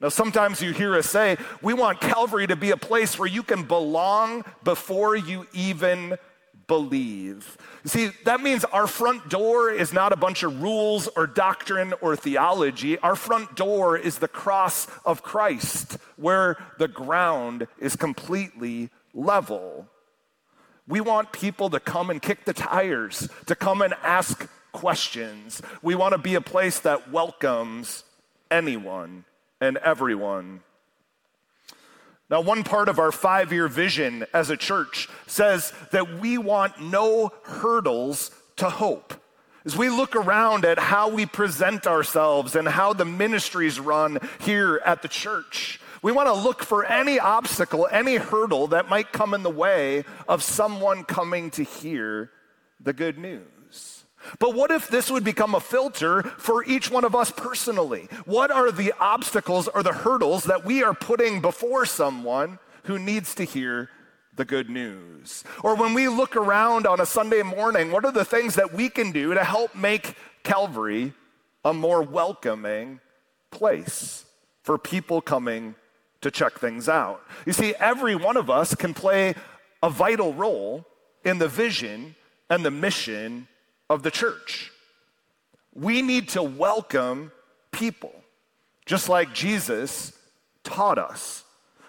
Now, 0.00 0.10
sometimes 0.10 0.60
you 0.60 0.72
hear 0.72 0.94
us 0.94 1.08
say, 1.08 1.38
we 1.62 1.72
want 1.72 2.00
Calvary 2.00 2.46
to 2.46 2.56
be 2.56 2.70
a 2.70 2.76
place 2.76 3.18
where 3.18 3.28
you 3.28 3.42
can 3.42 3.64
belong 3.64 4.44
before 4.62 5.16
you 5.16 5.46
even 5.54 6.16
believe. 6.68 7.56
You 7.84 7.90
see, 7.90 8.10
that 8.24 8.40
means 8.40 8.64
our 8.64 8.86
front 8.86 9.28
door 9.28 9.70
is 9.70 9.92
not 9.92 10.12
a 10.12 10.16
bunch 10.16 10.42
of 10.42 10.62
rules 10.62 11.06
or 11.08 11.26
doctrine 11.26 11.94
or 12.00 12.16
theology. 12.16 12.98
Our 12.98 13.16
front 13.16 13.54
door 13.54 13.96
is 13.96 14.18
the 14.18 14.28
cross 14.28 14.88
of 15.04 15.22
Christ, 15.22 15.98
where 16.16 16.56
the 16.78 16.88
ground 16.88 17.68
is 17.78 17.96
completely 17.96 18.90
level. 19.14 19.88
We 20.88 21.00
want 21.00 21.32
people 21.32 21.70
to 21.70 21.80
come 21.80 22.10
and 22.10 22.22
kick 22.22 22.44
the 22.44 22.52
tires, 22.52 23.28
to 23.46 23.54
come 23.54 23.82
and 23.82 23.94
ask 24.02 24.48
questions. 24.72 25.62
We 25.82 25.94
want 25.94 26.12
to 26.12 26.18
be 26.18 26.34
a 26.34 26.40
place 26.40 26.80
that 26.80 27.10
welcomes 27.10 28.04
anyone 28.50 29.24
and 29.60 29.76
everyone. 29.78 30.60
Now, 32.28 32.40
one 32.40 32.64
part 32.64 32.88
of 32.88 32.98
our 32.98 33.12
five 33.12 33.52
year 33.52 33.68
vision 33.68 34.26
as 34.34 34.50
a 34.50 34.56
church 34.56 35.08
says 35.26 35.72
that 35.92 36.20
we 36.20 36.38
want 36.38 36.80
no 36.80 37.32
hurdles 37.44 38.30
to 38.56 38.68
hope. 38.68 39.14
As 39.64 39.76
we 39.76 39.88
look 39.88 40.14
around 40.14 40.64
at 40.64 40.78
how 40.78 41.08
we 41.08 41.26
present 41.26 41.86
ourselves 41.86 42.54
and 42.54 42.68
how 42.68 42.92
the 42.92 43.04
ministries 43.04 43.80
run 43.80 44.18
here 44.40 44.80
at 44.84 45.02
the 45.02 45.08
church, 45.08 45.80
we 46.02 46.12
want 46.12 46.28
to 46.28 46.34
look 46.34 46.62
for 46.62 46.84
any 46.84 47.18
obstacle, 47.18 47.88
any 47.90 48.16
hurdle 48.16 48.68
that 48.68 48.88
might 48.88 49.12
come 49.12 49.34
in 49.34 49.42
the 49.42 49.50
way 49.50 50.04
of 50.28 50.42
someone 50.42 51.02
coming 51.02 51.50
to 51.50 51.64
hear 51.64 52.30
the 52.80 52.92
good 52.92 53.18
news. 53.18 54.04
But 54.38 54.54
what 54.54 54.70
if 54.70 54.88
this 54.88 55.10
would 55.10 55.24
become 55.24 55.54
a 55.54 55.60
filter 55.60 56.22
for 56.22 56.64
each 56.64 56.90
one 56.90 57.04
of 57.04 57.14
us 57.14 57.30
personally? 57.30 58.08
What 58.24 58.50
are 58.50 58.70
the 58.70 58.92
obstacles 58.98 59.68
or 59.68 59.82
the 59.82 59.92
hurdles 59.92 60.44
that 60.44 60.64
we 60.64 60.82
are 60.82 60.94
putting 60.94 61.40
before 61.40 61.86
someone 61.86 62.58
who 62.84 62.98
needs 62.98 63.34
to 63.36 63.44
hear 63.44 63.90
the 64.34 64.44
good 64.44 64.70
news? 64.70 65.44
Or 65.62 65.74
when 65.74 65.94
we 65.94 66.08
look 66.08 66.36
around 66.36 66.86
on 66.86 67.00
a 67.00 67.06
Sunday 67.06 67.42
morning, 67.42 67.90
what 67.90 68.04
are 68.04 68.12
the 68.12 68.24
things 68.24 68.54
that 68.54 68.72
we 68.72 68.88
can 68.88 69.12
do 69.12 69.34
to 69.34 69.44
help 69.44 69.74
make 69.74 70.14
Calvary 70.42 71.12
a 71.64 71.72
more 71.72 72.02
welcoming 72.02 73.00
place 73.50 74.24
for 74.62 74.78
people 74.78 75.20
coming 75.20 75.74
to 76.20 76.30
check 76.30 76.54
things 76.58 76.88
out? 76.88 77.22
You 77.44 77.52
see, 77.52 77.74
every 77.78 78.14
one 78.14 78.36
of 78.36 78.50
us 78.50 78.74
can 78.74 78.94
play 78.94 79.34
a 79.82 79.90
vital 79.90 80.32
role 80.32 80.86
in 81.24 81.38
the 81.38 81.48
vision 81.48 82.14
and 82.48 82.64
the 82.64 82.70
mission 82.70 83.48
of 83.88 84.02
the 84.02 84.10
church. 84.10 84.72
We 85.74 86.02
need 86.02 86.30
to 86.30 86.42
welcome 86.42 87.32
people, 87.70 88.14
just 88.86 89.08
like 89.08 89.34
Jesus 89.34 90.12
taught 90.64 90.98
us. 90.98 91.44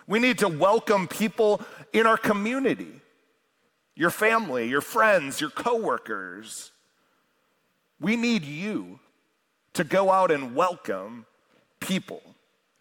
We 0.07 0.19
need 0.19 0.39
to 0.39 0.47
welcome 0.47 1.07
people 1.07 1.61
in 1.93 2.05
our 2.05 2.17
community, 2.17 3.01
your 3.95 4.09
family, 4.09 4.67
your 4.67 4.81
friends, 4.81 5.41
your 5.41 5.49
coworkers. 5.49 6.71
We 7.99 8.15
need 8.15 8.43
you 8.43 8.99
to 9.73 9.83
go 9.83 10.11
out 10.11 10.31
and 10.31 10.55
welcome 10.55 11.25
people, 11.79 12.21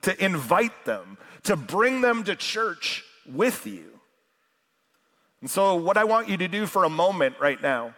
to 0.02 0.24
invite 0.24 0.84
them, 0.84 1.18
to 1.44 1.56
bring 1.56 2.00
them 2.00 2.24
to 2.24 2.36
church 2.36 3.04
with 3.26 3.66
you. 3.66 3.90
And 5.40 5.50
so, 5.50 5.74
what 5.76 5.96
I 5.96 6.04
want 6.04 6.28
you 6.28 6.36
to 6.38 6.48
do 6.48 6.66
for 6.66 6.84
a 6.84 6.88
moment 6.88 7.36
right 7.40 7.60
now 7.60 7.94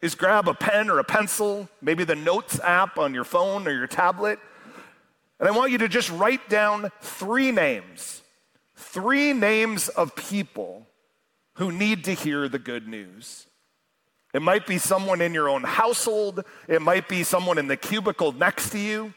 is 0.00 0.14
grab 0.14 0.48
a 0.48 0.54
pen 0.54 0.90
or 0.90 0.98
a 0.98 1.04
pencil, 1.04 1.68
maybe 1.80 2.04
the 2.04 2.14
Notes 2.14 2.60
app 2.60 2.98
on 2.98 3.14
your 3.14 3.24
phone 3.24 3.66
or 3.66 3.72
your 3.72 3.86
tablet, 3.86 4.38
and 5.40 5.48
I 5.48 5.52
want 5.52 5.70
you 5.70 5.78
to 5.78 5.88
just 5.88 6.10
write 6.10 6.48
down 6.48 6.90
three 7.00 7.52
names, 7.52 8.22
three 8.74 9.32
names 9.32 9.88
of 9.88 10.16
people 10.16 10.86
who 11.54 11.70
need 11.70 12.04
to 12.04 12.12
hear 12.12 12.48
the 12.48 12.58
good 12.58 12.88
news. 12.88 13.46
It 14.34 14.42
might 14.42 14.66
be 14.66 14.78
someone 14.78 15.20
in 15.20 15.34
your 15.34 15.48
own 15.48 15.62
household, 15.64 16.44
it 16.66 16.82
might 16.82 17.08
be 17.08 17.22
someone 17.22 17.58
in 17.58 17.68
the 17.68 17.76
cubicle 17.76 18.32
next 18.32 18.70
to 18.70 18.78
you. 18.78 19.14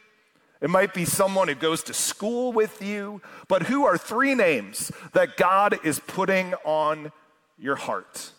It 0.62 0.70
might 0.70 0.94
be 0.94 1.06
someone 1.06 1.48
who 1.48 1.56
goes 1.56 1.82
to 1.84 1.94
school 1.94 2.54
with 2.54 2.84
you, 2.84 3.20
but 3.48 3.64
who 3.64 3.84
are 3.86 3.98
three 3.98 4.36
names 4.36 4.92
that 5.14 5.36
God 5.36 5.80
is 5.84 6.00
putting 6.00 6.54
on 6.64 7.12
your 7.58 7.76
heart? 7.76 8.32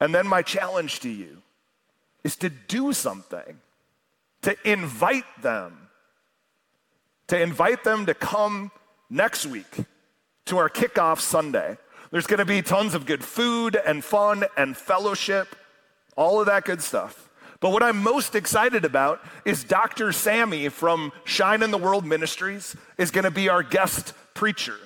And 0.00 0.14
then 0.14 0.26
my 0.26 0.42
challenge 0.42 1.00
to 1.00 1.08
you 1.08 1.42
is 2.22 2.36
to 2.36 2.50
do 2.50 2.92
something, 2.92 3.58
to 4.42 4.56
invite 4.68 5.24
them, 5.42 5.88
to 7.28 7.40
invite 7.40 7.84
them 7.84 8.06
to 8.06 8.14
come 8.14 8.70
next 9.08 9.46
week 9.46 9.84
to 10.46 10.58
our 10.58 10.68
kickoff 10.68 11.20
Sunday. 11.20 11.78
There's 12.10 12.26
going 12.26 12.38
to 12.38 12.44
be 12.44 12.62
tons 12.62 12.94
of 12.94 13.06
good 13.06 13.24
food 13.24 13.76
and 13.76 14.04
fun 14.04 14.44
and 14.56 14.76
fellowship, 14.76 15.56
all 16.16 16.40
of 16.40 16.46
that 16.46 16.64
good 16.64 16.82
stuff. 16.82 17.28
But 17.60 17.70
what 17.70 17.82
I'm 17.82 18.02
most 18.02 18.34
excited 18.34 18.84
about 18.84 19.24
is 19.44 19.64
Dr. 19.64 20.12
Sammy 20.12 20.68
from 20.68 21.12
Shine 21.24 21.62
in 21.62 21.70
the 21.70 21.78
World 21.78 22.04
Ministries 22.04 22.76
is 22.98 23.10
going 23.10 23.24
to 23.24 23.30
be 23.30 23.48
our 23.48 23.62
guest 23.62 24.12
preacher. 24.34 24.76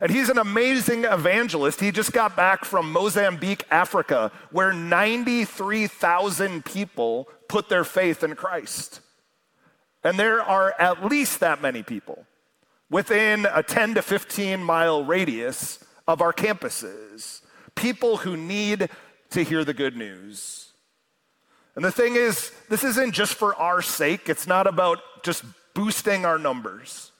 And 0.00 0.12
he's 0.12 0.28
an 0.28 0.38
amazing 0.38 1.04
evangelist. 1.04 1.80
He 1.80 1.90
just 1.90 2.12
got 2.12 2.36
back 2.36 2.64
from 2.64 2.92
Mozambique, 2.92 3.64
Africa, 3.70 4.30
where 4.52 4.72
93,000 4.72 6.64
people 6.64 7.28
put 7.48 7.68
their 7.68 7.84
faith 7.84 8.22
in 8.22 8.36
Christ. 8.36 9.00
And 10.04 10.18
there 10.18 10.40
are 10.40 10.74
at 10.78 11.04
least 11.04 11.40
that 11.40 11.60
many 11.60 11.82
people 11.82 12.24
within 12.90 13.46
a 13.52 13.62
10 13.62 13.94
to 13.94 14.02
15 14.02 14.62
mile 14.62 15.04
radius 15.04 15.84
of 16.06 16.22
our 16.22 16.32
campuses, 16.32 17.42
people 17.74 18.18
who 18.18 18.36
need 18.36 18.88
to 19.30 19.42
hear 19.42 19.64
the 19.64 19.74
good 19.74 19.96
news. 19.96 20.72
And 21.76 21.84
the 21.84 21.92
thing 21.92 22.16
is, 22.16 22.50
this 22.68 22.82
isn't 22.82 23.12
just 23.12 23.34
for 23.34 23.54
our 23.56 23.82
sake, 23.82 24.28
it's 24.28 24.46
not 24.46 24.66
about 24.66 24.98
just 25.22 25.44
boosting 25.74 26.24
our 26.24 26.38
numbers. 26.38 27.12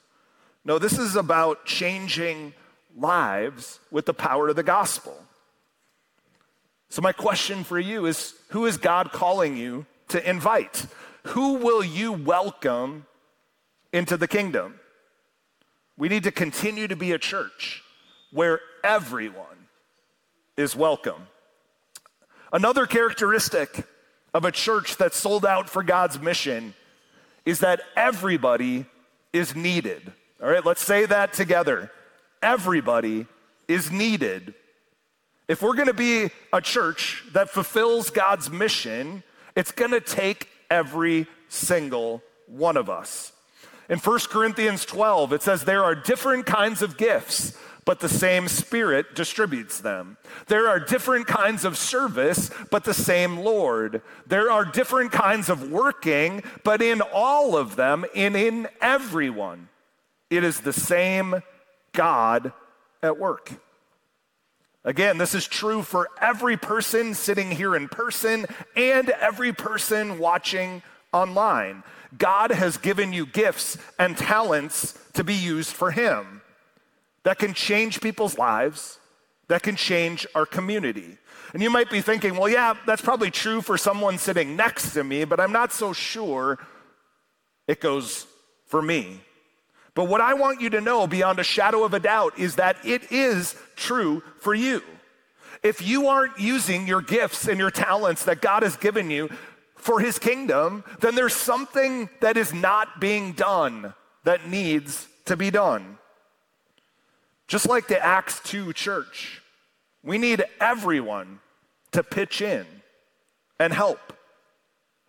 No, 0.64 0.78
this 0.78 0.98
is 0.98 1.16
about 1.16 1.64
changing 1.64 2.54
lives 2.98 3.80
with 3.90 4.06
the 4.06 4.14
power 4.14 4.48
of 4.48 4.56
the 4.56 4.62
gospel. 4.62 5.16
So, 6.90 7.02
my 7.02 7.12
question 7.12 7.64
for 7.64 7.78
you 7.78 8.06
is 8.06 8.34
who 8.48 8.66
is 8.66 8.76
God 8.76 9.12
calling 9.12 9.56
you 9.56 9.86
to 10.08 10.28
invite? 10.28 10.86
Who 11.24 11.54
will 11.54 11.84
you 11.84 12.12
welcome 12.12 13.06
into 13.92 14.16
the 14.16 14.28
kingdom. 14.28 14.78
We 15.96 16.08
need 16.08 16.24
to 16.24 16.32
continue 16.32 16.88
to 16.88 16.96
be 16.96 17.12
a 17.12 17.18
church 17.18 17.82
where 18.32 18.60
everyone 18.84 19.68
is 20.56 20.76
welcome. 20.76 21.28
Another 22.52 22.86
characteristic 22.86 23.86
of 24.34 24.44
a 24.44 24.52
church 24.52 24.96
that's 24.96 25.16
sold 25.16 25.44
out 25.44 25.68
for 25.68 25.82
God's 25.82 26.20
mission 26.20 26.74
is 27.44 27.60
that 27.60 27.80
everybody 27.96 28.86
is 29.32 29.56
needed. 29.56 30.12
All 30.42 30.48
right, 30.48 30.64
let's 30.64 30.82
say 30.82 31.06
that 31.06 31.32
together. 31.32 31.90
Everybody 32.42 33.26
is 33.66 33.90
needed. 33.90 34.54
If 35.48 35.62
we're 35.62 35.74
going 35.74 35.88
to 35.88 35.94
be 35.94 36.30
a 36.52 36.60
church 36.60 37.24
that 37.32 37.50
fulfills 37.50 38.10
God's 38.10 38.50
mission, 38.50 39.22
it's 39.56 39.72
going 39.72 39.92
to 39.92 40.00
take 40.00 40.48
every 40.70 41.26
single 41.48 42.22
one 42.46 42.76
of 42.76 42.90
us. 42.90 43.32
In 43.88 43.98
1 43.98 44.18
Corinthians 44.28 44.84
12, 44.84 45.32
it 45.32 45.42
says, 45.42 45.64
There 45.64 45.82
are 45.82 45.94
different 45.94 46.44
kinds 46.44 46.82
of 46.82 46.98
gifts, 46.98 47.56
but 47.86 48.00
the 48.00 48.08
same 48.08 48.48
Spirit 48.48 49.14
distributes 49.14 49.80
them. 49.80 50.18
There 50.46 50.68
are 50.68 50.78
different 50.78 51.26
kinds 51.26 51.64
of 51.64 51.78
service, 51.78 52.50
but 52.70 52.84
the 52.84 52.92
same 52.92 53.38
Lord. 53.38 54.02
There 54.26 54.50
are 54.50 54.66
different 54.66 55.10
kinds 55.10 55.48
of 55.48 55.70
working, 55.70 56.42
but 56.64 56.82
in 56.82 57.00
all 57.00 57.56
of 57.56 57.76
them 57.76 58.04
and 58.14 58.36
in 58.36 58.68
everyone, 58.82 59.70
it 60.28 60.44
is 60.44 60.60
the 60.60 60.74
same 60.74 61.42
God 61.92 62.52
at 63.02 63.18
work. 63.18 63.52
Again, 64.84 65.18
this 65.18 65.34
is 65.34 65.46
true 65.46 65.82
for 65.82 66.08
every 66.20 66.56
person 66.56 67.14
sitting 67.14 67.50
here 67.50 67.76
in 67.76 67.88
person 67.88 68.46
and 68.76 69.10
every 69.10 69.52
person 69.52 70.18
watching 70.18 70.82
online. 71.12 71.82
God 72.16 72.50
has 72.50 72.78
given 72.78 73.12
you 73.12 73.26
gifts 73.26 73.76
and 73.98 74.16
talents 74.16 74.98
to 75.14 75.24
be 75.24 75.34
used 75.34 75.70
for 75.70 75.90
Him 75.90 76.40
that 77.24 77.38
can 77.38 77.52
change 77.52 78.00
people's 78.00 78.38
lives, 78.38 78.98
that 79.48 79.62
can 79.62 79.76
change 79.76 80.26
our 80.34 80.46
community. 80.46 81.18
And 81.52 81.62
you 81.62 81.70
might 81.70 81.90
be 81.90 82.00
thinking, 82.00 82.36
well, 82.36 82.48
yeah, 82.48 82.74
that's 82.86 83.02
probably 83.02 83.30
true 83.30 83.60
for 83.60 83.76
someone 83.76 84.16
sitting 84.16 84.56
next 84.56 84.92
to 84.94 85.04
me, 85.04 85.24
but 85.24 85.40
I'm 85.40 85.52
not 85.52 85.72
so 85.72 85.92
sure 85.92 86.58
it 87.66 87.80
goes 87.80 88.26
for 88.66 88.80
me. 88.80 89.20
But 89.98 90.04
what 90.04 90.20
I 90.20 90.34
want 90.34 90.60
you 90.60 90.70
to 90.70 90.80
know 90.80 91.08
beyond 91.08 91.40
a 91.40 91.42
shadow 91.42 91.82
of 91.82 91.92
a 91.92 91.98
doubt 91.98 92.38
is 92.38 92.54
that 92.54 92.76
it 92.86 93.10
is 93.10 93.56
true 93.74 94.22
for 94.38 94.54
you. 94.54 94.80
If 95.64 95.84
you 95.84 96.06
aren't 96.06 96.38
using 96.38 96.86
your 96.86 97.02
gifts 97.02 97.48
and 97.48 97.58
your 97.58 97.72
talents 97.72 98.24
that 98.26 98.40
God 98.40 98.62
has 98.62 98.76
given 98.76 99.10
you 99.10 99.28
for 99.74 99.98
his 99.98 100.20
kingdom, 100.20 100.84
then 101.00 101.16
there's 101.16 101.34
something 101.34 102.08
that 102.20 102.36
is 102.36 102.54
not 102.54 103.00
being 103.00 103.32
done 103.32 103.92
that 104.22 104.48
needs 104.48 105.08
to 105.24 105.36
be 105.36 105.50
done. 105.50 105.98
Just 107.48 107.68
like 107.68 107.88
the 107.88 107.98
Acts 107.98 108.38
2 108.44 108.72
church, 108.74 109.42
we 110.04 110.16
need 110.16 110.44
everyone 110.60 111.40
to 111.90 112.04
pitch 112.04 112.40
in 112.40 112.66
and 113.58 113.72
help 113.72 114.12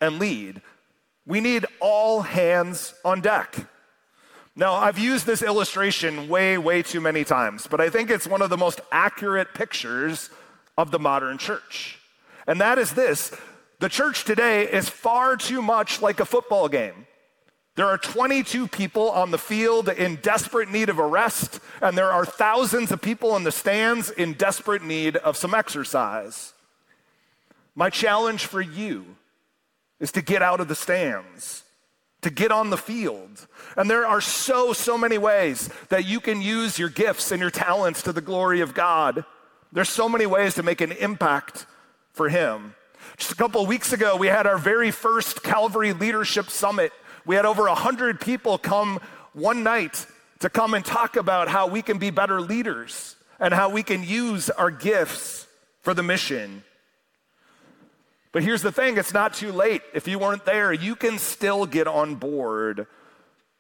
and 0.02 0.18
lead. 0.18 0.64
We 1.28 1.42
need 1.42 1.68
all 1.80 2.24
hands 2.24 2.96
on 3.06 3.22
deck. 3.22 3.68
Now, 4.60 4.74
I've 4.74 5.00
used 5.00 5.26
this 5.26 5.42
illustration 5.42 6.28
way, 6.28 6.58
way 6.58 6.82
too 6.82 7.00
many 7.00 7.24
times, 7.24 7.66
but 7.66 7.80
I 7.80 7.90
think 7.90 8.10
it's 8.10 8.28
one 8.28 8.42
of 8.42 8.50
the 8.50 8.58
most 8.58 8.82
accurate 8.92 9.54
pictures 9.54 10.30
of 10.78 10.92
the 10.92 11.00
modern 11.00 11.38
church. 11.38 11.98
And 12.46 12.60
that 12.60 12.78
is 12.78 12.92
this 12.92 13.34
the 13.80 13.88
church 13.88 14.26
today 14.26 14.70
is 14.70 14.90
far 14.90 15.38
too 15.38 15.62
much 15.62 16.02
like 16.02 16.20
a 16.20 16.26
football 16.26 16.68
game. 16.68 17.08
There 17.76 17.86
are 17.86 17.98
22 17.98 18.68
people 18.68 19.10
on 19.12 19.32
the 19.32 19.38
field 19.38 19.88
in 19.88 20.18
desperate 20.18 20.70
need 20.70 20.90
of 20.90 21.00
a 21.00 21.08
rest, 21.08 21.62
and 21.82 21.98
there 21.98 22.12
are 22.12 22.26
thousands 22.26 22.92
of 22.92 23.02
people 23.02 23.38
in 23.38 23.46
the 23.46 23.54
stands 23.54 24.10
in 24.10 24.34
desperate 24.34 24.84
need 24.84 25.16
of 25.16 25.38
some 25.38 25.54
exercise. 25.54 26.52
My 27.76 27.90
challenge 27.90 28.46
for 28.46 28.60
you 28.60 29.06
is 30.02 30.12
to 30.12 30.22
get 30.22 30.42
out 30.42 30.60
of 30.60 30.68
the 30.68 30.76
stands, 30.76 31.64
to 32.22 32.30
get 32.30 32.52
on 32.52 32.70
the 32.70 32.78
field. 32.78 33.48
And 33.78 33.90
there 33.90 34.06
are 34.06 34.22
so, 34.22 34.74
so 34.74 34.98
many 34.98 35.18
ways 35.18 35.70
that 35.90 36.06
you 36.06 36.20
can 36.20 36.42
use 36.42 36.78
your 36.78 36.90
gifts 36.90 37.32
and 37.32 37.40
your 37.40 37.52
talents 37.52 38.02
to 38.04 38.12
the 38.12 38.22
glory 38.22 38.62
of 38.62 38.74
God. 38.74 39.24
There's 39.72 39.90
so 39.90 40.10
many 40.10 40.26
ways 40.26 40.56
to 40.56 40.64
make 40.64 40.82
an 40.82 40.92
impact 40.92 41.66
for 42.14 42.30
Him. 42.30 42.76
Just 43.18 43.32
a 43.32 43.36
couple 43.36 43.66
weeks 43.66 43.94
ago, 43.94 44.18
we 44.18 44.28
had 44.28 44.48
our 44.48 44.58
very 44.58 44.92
first 44.92 45.44
Calvary 45.44 45.94
Leadership 45.94 46.50
Summit 46.50 46.92
we 47.30 47.36
had 47.36 47.46
over 47.46 47.66
100 47.66 48.20
people 48.20 48.58
come 48.58 49.00
one 49.34 49.62
night 49.62 50.08
to 50.40 50.50
come 50.50 50.74
and 50.74 50.84
talk 50.84 51.16
about 51.16 51.48
how 51.48 51.68
we 51.68 51.84
can 51.84 52.00
be 52.00 52.10
better 52.10 52.42
leaders 52.42 53.16
and 53.40 53.54
how 53.54 53.70
we 53.70 53.84
can 53.84 54.04
use 54.04 54.50
our 54.50 54.72
gifts 54.72 55.46
for 55.82 55.94
the 55.94 56.02
mission. 56.02 56.64
But 58.32 58.44
here's 58.44 58.62
the 58.62 58.72
thing 58.72 58.98
it's 58.98 59.14
not 59.14 59.34
too 59.34 59.52
late. 59.52 59.82
If 59.94 60.08
you 60.08 60.20
weren't 60.20 60.46
there, 60.46 60.72
you 60.72 60.96
can 60.96 61.18
still 61.18 61.66
get 61.66 61.88
on 61.88 62.16
board. 62.16 62.88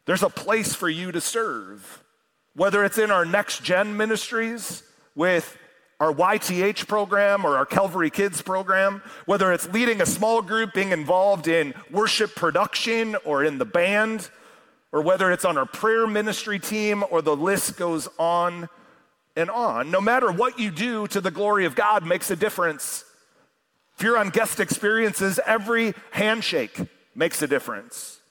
There's 0.05 0.23
a 0.23 0.29
place 0.29 0.73
for 0.73 0.89
you 0.89 1.11
to 1.11 1.21
serve, 1.21 2.03
whether 2.55 2.83
it's 2.83 2.97
in 2.97 3.11
our 3.11 3.25
next 3.25 3.63
gen 3.63 3.97
ministries 3.97 4.83
with 5.15 5.57
our 5.99 6.13
YTH 6.13 6.87
program 6.87 7.45
or 7.45 7.57
our 7.57 7.65
Calvary 7.65 8.09
Kids 8.09 8.41
program, 8.41 9.01
whether 9.25 9.51
it's 9.51 9.67
leading 9.69 10.01
a 10.01 10.05
small 10.05 10.41
group, 10.41 10.73
being 10.73 10.91
involved 10.91 11.47
in 11.47 11.73
worship 11.91 12.35
production 12.35 13.17
or 13.25 13.43
in 13.43 13.57
the 13.57 13.65
band, 13.65 14.29
or 14.91 15.01
whether 15.01 15.31
it's 15.31 15.45
on 15.45 15.57
our 15.57 15.65
prayer 15.65 16.07
ministry 16.07 16.57
team, 16.57 17.03
or 17.11 17.21
the 17.21 17.35
list 17.35 17.77
goes 17.77 18.07
on 18.17 18.69
and 19.35 19.49
on. 19.49 19.91
No 19.91 19.99
matter 19.99 20.31
what 20.31 20.57
you 20.57 20.71
do 20.71 21.05
to 21.07 21.21
the 21.21 21.31
glory 21.31 21.65
of 21.65 21.75
God 21.75 22.05
makes 22.05 22.31
a 22.31 22.35
difference. 22.35 23.03
If 23.99 24.03
you're 24.03 24.17
on 24.17 24.29
guest 24.29 24.61
experiences, 24.61 25.41
every 25.45 25.93
handshake 26.11 26.79
makes 27.15 27.41
a 27.41 27.47
difference. 27.47 28.21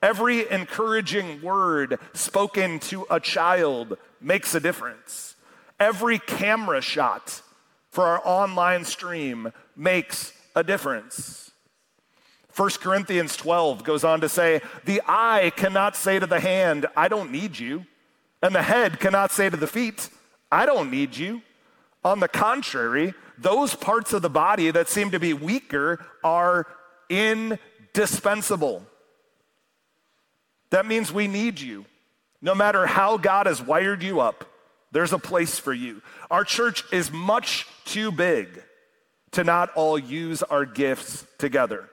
Every 0.00 0.48
encouraging 0.48 1.42
word 1.42 1.98
spoken 2.12 2.78
to 2.90 3.08
a 3.10 3.18
child 3.18 3.98
makes 4.20 4.54
a 4.54 4.60
difference. 4.60 5.34
Every 5.80 6.20
camera 6.20 6.80
shot 6.80 7.42
for 7.90 8.04
our 8.04 8.22
online 8.24 8.84
stream 8.84 9.52
makes 9.74 10.32
a 10.54 10.62
difference. 10.62 11.50
1 12.54 12.70
Corinthians 12.80 13.36
12 13.36 13.82
goes 13.82 14.04
on 14.04 14.20
to 14.20 14.28
say, 14.28 14.60
The 14.84 15.02
eye 15.08 15.50
cannot 15.56 15.96
say 15.96 16.20
to 16.20 16.26
the 16.28 16.38
hand, 16.38 16.86
I 16.96 17.08
don't 17.08 17.32
need 17.32 17.58
you. 17.58 17.84
And 18.44 18.54
the 18.54 18.62
head 18.62 19.00
cannot 19.00 19.32
say 19.32 19.50
to 19.50 19.56
the 19.56 19.66
feet, 19.66 20.08
I 20.52 20.66
don't 20.66 20.88
need 20.88 21.16
you. 21.16 21.42
On 22.06 22.20
the 22.20 22.28
contrary, 22.28 23.14
those 23.36 23.74
parts 23.74 24.12
of 24.12 24.22
the 24.22 24.30
body 24.30 24.70
that 24.70 24.88
seem 24.88 25.10
to 25.10 25.18
be 25.18 25.32
weaker 25.32 26.06
are 26.22 26.64
indispensable. 27.08 28.86
That 30.70 30.86
means 30.86 31.12
we 31.12 31.26
need 31.26 31.60
you. 31.60 31.84
No 32.40 32.54
matter 32.54 32.86
how 32.86 33.16
God 33.16 33.46
has 33.46 33.60
wired 33.60 34.04
you 34.04 34.20
up, 34.20 34.48
there's 34.92 35.12
a 35.12 35.18
place 35.18 35.58
for 35.58 35.72
you. 35.72 36.00
Our 36.30 36.44
church 36.44 36.84
is 36.92 37.10
much 37.10 37.66
too 37.84 38.12
big 38.12 38.62
to 39.32 39.42
not 39.42 39.70
all 39.74 39.98
use 39.98 40.44
our 40.44 40.64
gifts 40.64 41.26
together. 41.38 41.90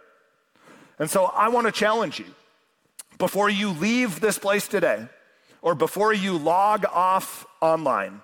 And 1.00 1.10
so 1.10 1.26
I 1.26 1.50
want 1.50 1.66
to 1.66 1.72
challenge 1.72 2.20
you 2.20 2.28
before 3.18 3.50
you 3.50 3.72
leave 3.72 4.20
this 4.20 4.38
place 4.38 4.68
today 4.68 5.08
or 5.64 5.74
before 5.74 6.14
you 6.14 6.38
log 6.38 6.86
off 6.86 7.48
online, 7.62 8.22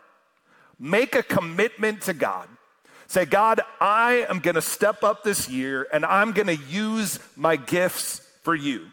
make 0.80 1.16
a 1.16 1.24
commitment 1.24 2.02
to 2.04 2.14
God. 2.14 2.48
Say, 3.08 3.26
God, 3.26 3.62
I 3.82 4.26
am 4.30 4.40
going 4.40 4.56
to 4.56 4.62
step 4.62 5.04
up 5.04 5.24
this 5.24 5.50
year 5.50 5.88
and 5.92 6.06
I'm 6.06 6.32
going 6.32 6.48
to 6.48 6.56
use 6.56 7.20
my 7.36 7.56
gifts 7.56 8.22
for 8.44 8.56
you. 8.56 8.86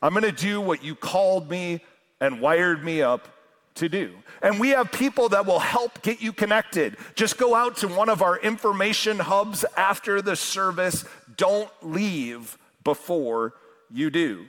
I'm 0.00 0.12
going 0.12 0.22
to 0.24 0.32
do 0.32 0.60
what 0.60 0.82
you 0.82 0.94
called 0.94 1.50
me 1.50 1.82
and 2.20 2.40
wired 2.40 2.82
me 2.82 3.02
up 3.02 3.28
to 3.76 3.88
do. 3.88 4.12
And 4.42 4.58
we 4.58 4.70
have 4.70 4.90
people 4.90 5.28
that 5.30 5.46
will 5.46 5.58
help 5.58 6.02
get 6.02 6.20
you 6.20 6.32
connected. 6.32 6.96
Just 7.14 7.38
go 7.38 7.54
out 7.54 7.78
to 7.78 7.88
one 7.88 8.08
of 8.08 8.22
our 8.22 8.38
information 8.38 9.18
hubs 9.18 9.64
after 9.76 10.22
the 10.22 10.36
service. 10.36 11.04
Don't 11.36 11.70
leave 11.82 12.56
before 12.84 13.54
you 13.90 14.10
do. 14.10 14.46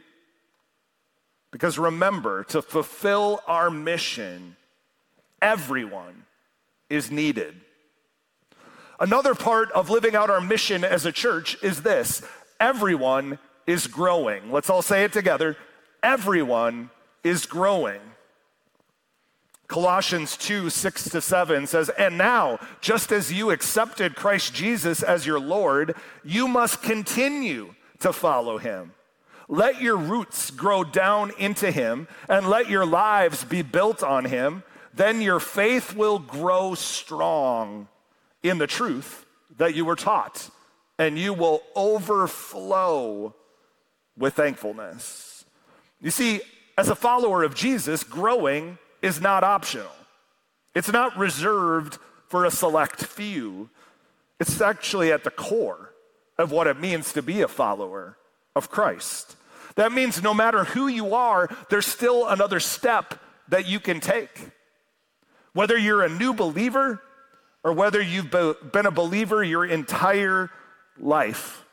Because 1.51 1.77
remember, 1.77 2.43
to 2.45 2.61
fulfill 2.61 3.41
our 3.47 3.69
mission, 3.69 4.55
everyone 5.41 6.25
is 6.89 7.11
needed. 7.11 7.55
Another 8.99 9.35
part 9.35 9.71
of 9.71 9.89
living 9.89 10.15
out 10.15 10.29
our 10.29 10.41
mission 10.41 10.83
as 10.83 11.05
a 11.05 11.11
church 11.11 11.57
is 11.61 11.81
this 11.81 12.23
everyone 12.59 13.37
is 13.67 13.87
growing. 13.87 14.51
Let's 14.51 14.69
all 14.69 14.81
say 14.81 15.03
it 15.03 15.13
together. 15.13 15.57
Everyone 16.01 16.89
is 17.23 17.45
growing. 17.45 17.99
Colossians 19.67 20.37
2 20.37 20.69
6 20.69 21.09
to 21.09 21.21
7 21.21 21.67
says, 21.67 21.89
And 21.89 22.17
now, 22.17 22.59
just 22.79 23.11
as 23.11 23.33
you 23.33 23.51
accepted 23.51 24.15
Christ 24.15 24.53
Jesus 24.53 25.03
as 25.03 25.25
your 25.25 25.39
Lord, 25.39 25.95
you 26.23 26.47
must 26.47 26.81
continue 26.81 27.75
to 27.99 28.13
follow 28.13 28.57
him. 28.57 28.93
Let 29.49 29.81
your 29.81 29.97
roots 29.97 30.51
grow 30.51 30.83
down 30.83 31.31
into 31.37 31.71
him 31.71 32.07
and 32.29 32.49
let 32.49 32.69
your 32.69 32.85
lives 32.85 33.43
be 33.43 33.61
built 33.61 34.03
on 34.03 34.25
him. 34.25 34.63
Then 34.97 35.21
your 35.21 35.39
faith 35.39 35.95
will 35.95 36.17
grow 36.17 36.73
strong 36.73 37.87
in 38.41 38.57
the 38.57 38.65
truth 38.65 39.27
that 39.57 39.75
you 39.75 39.85
were 39.85 39.95
taught, 39.95 40.49
and 40.97 41.19
you 41.19 41.35
will 41.35 41.61
overflow 41.75 43.35
with 44.17 44.33
thankfulness. 44.33 45.45
You 46.01 46.09
see, 46.09 46.41
as 46.79 46.89
a 46.89 46.95
follower 46.95 47.43
of 47.43 47.53
Jesus, 47.53 48.03
growing 48.03 48.79
is 49.03 49.21
not 49.21 49.43
optional. 49.43 49.91
It's 50.73 50.91
not 50.91 51.15
reserved 51.15 51.99
for 52.27 52.43
a 52.43 52.51
select 52.51 53.05
few. 53.05 53.69
It's 54.39 54.59
actually 54.61 55.11
at 55.11 55.23
the 55.23 55.29
core 55.29 55.93
of 56.39 56.51
what 56.51 56.65
it 56.65 56.79
means 56.79 57.13
to 57.13 57.21
be 57.21 57.41
a 57.41 57.47
follower 57.47 58.17
of 58.55 58.71
Christ. 58.71 59.35
That 59.75 59.91
means 59.91 60.23
no 60.23 60.33
matter 60.33 60.63
who 60.63 60.87
you 60.87 61.13
are, 61.13 61.55
there's 61.69 61.85
still 61.85 62.27
another 62.27 62.59
step 62.59 63.13
that 63.49 63.67
you 63.67 63.79
can 63.79 63.99
take. 63.99 64.49
Whether 65.53 65.77
you're 65.77 66.03
a 66.03 66.09
new 66.09 66.33
believer 66.33 67.01
or 67.63 67.73
whether 67.73 68.01
you've 68.01 68.31
been 68.31 68.85
a 68.85 68.91
believer 68.91 69.43
your 69.43 69.65
entire 69.65 70.49
life, 70.99 71.65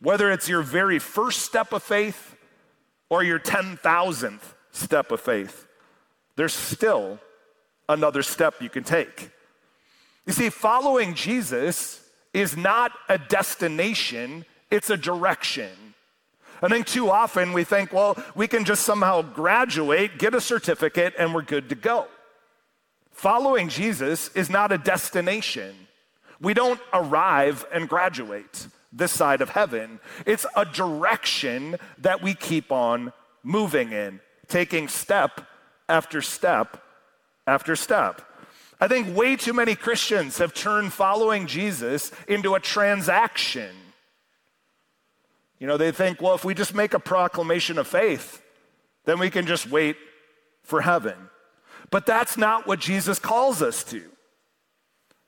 whether 0.00 0.30
it's 0.30 0.48
your 0.48 0.62
very 0.62 0.98
first 0.98 1.42
step 1.42 1.72
of 1.72 1.82
faith 1.82 2.36
or 3.08 3.22
your 3.22 3.38
10,000th 3.38 4.40
step 4.72 5.12
of 5.12 5.20
faith, 5.20 5.66
there's 6.36 6.54
still 6.54 7.18
another 7.88 8.22
step 8.22 8.62
you 8.62 8.70
can 8.70 8.84
take. 8.84 9.30
You 10.26 10.32
see, 10.32 10.48
following 10.48 11.14
Jesus 11.14 12.00
is 12.32 12.56
not 12.56 12.92
a 13.08 13.18
destination, 13.18 14.44
it's 14.70 14.90
a 14.90 14.96
direction. 14.96 15.70
I 16.62 16.68
think 16.68 16.86
too 16.86 17.10
often 17.10 17.52
we 17.52 17.64
think, 17.64 17.92
well, 17.92 18.16
we 18.34 18.46
can 18.46 18.64
just 18.64 18.84
somehow 18.84 19.22
graduate, 19.22 20.18
get 20.18 20.34
a 20.34 20.40
certificate, 20.40 21.14
and 21.18 21.34
we're 21.34 21.42
good 21.42 21.68
to 21.70 21.74
go. 21.74 22.06
Following 23.20 23.68
Jesus 23.68 24.28
is 24.34 24.48
not 24.48 24.72
a 24.72 24.78
destination. 24.78 25.74
We 26.40 26.54
don't 26.54 26.80
arrive 26.90 27.66
and 27.70 27.86
graduate 27.86 28.66
this 28.94 29.12
side 29.12 29.42
of 29.42 29.50
heaven. 29.50 30.00
It's 30.24 30.46
a 30.56 30.64
direction 30.64 31.76
that 31.98 32.22
we 32.22 32.32
keep 32.32 32.72
on 32.72 33.12
moving 33.42 33.92
in, 33.92 34.20
taking 34.48 34.88
step 34.88 35.42
after 35.86 36.22
step 36.22 36.82
after 37.46 37.76
step. 37.76 38.22
I 38.80 38.88
think 38.88 39.14
way 39.14 39.36
too 39.36 39.52
many 39.52 39.74
Christians 39.74 40.38
have 40.38 40.54
turned 40.54 40.94
following 40.94 41.46
Jesus 41.46 42.12
into 42.26 42.54
a 42.54 42.58
transaction. 42.58 43.76
You 45.58 45.66
know, 45.66 45.76
they 45.76 45.92
think, 45.92 46.22
well, 46.22 46.36
if 46.36 46.44
we 46.46 46.54
just 46.54 46.74
make 46.74 46.94
a 46.94 46.98
proclamation 46.98 47.76
of 47.76 47.86
faith, 47.86 48.40
then 49.04 49.18
we 49.18 49.28
can 49.28 49.46
just 49.46 49.70
wait 49.70 49.98
for 50.62 50.80
heaven. 50.80 51.28
But 51.90 52.06
that's 52.06 52.36
not 52.36 52.66
what 52.66 52.78
Jesus 52.78 53.18
calls 53.18 53.62
us 53.62 53.82
to. 53.84 54.02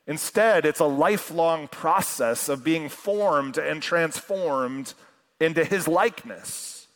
Instead, 0.07 0.65
it's 0.65 0.81
a 0.81 0.85
lifelong 0.85 1.69
process 1.69 2.49
of 2.49 2.65
being 2.65 2.89
formed 2.89 3.59
and 3.59 3.83
transformed 3.83 4.95
into 5.41 5.65
his 5.65 5.87
likeness, 5.87 6.89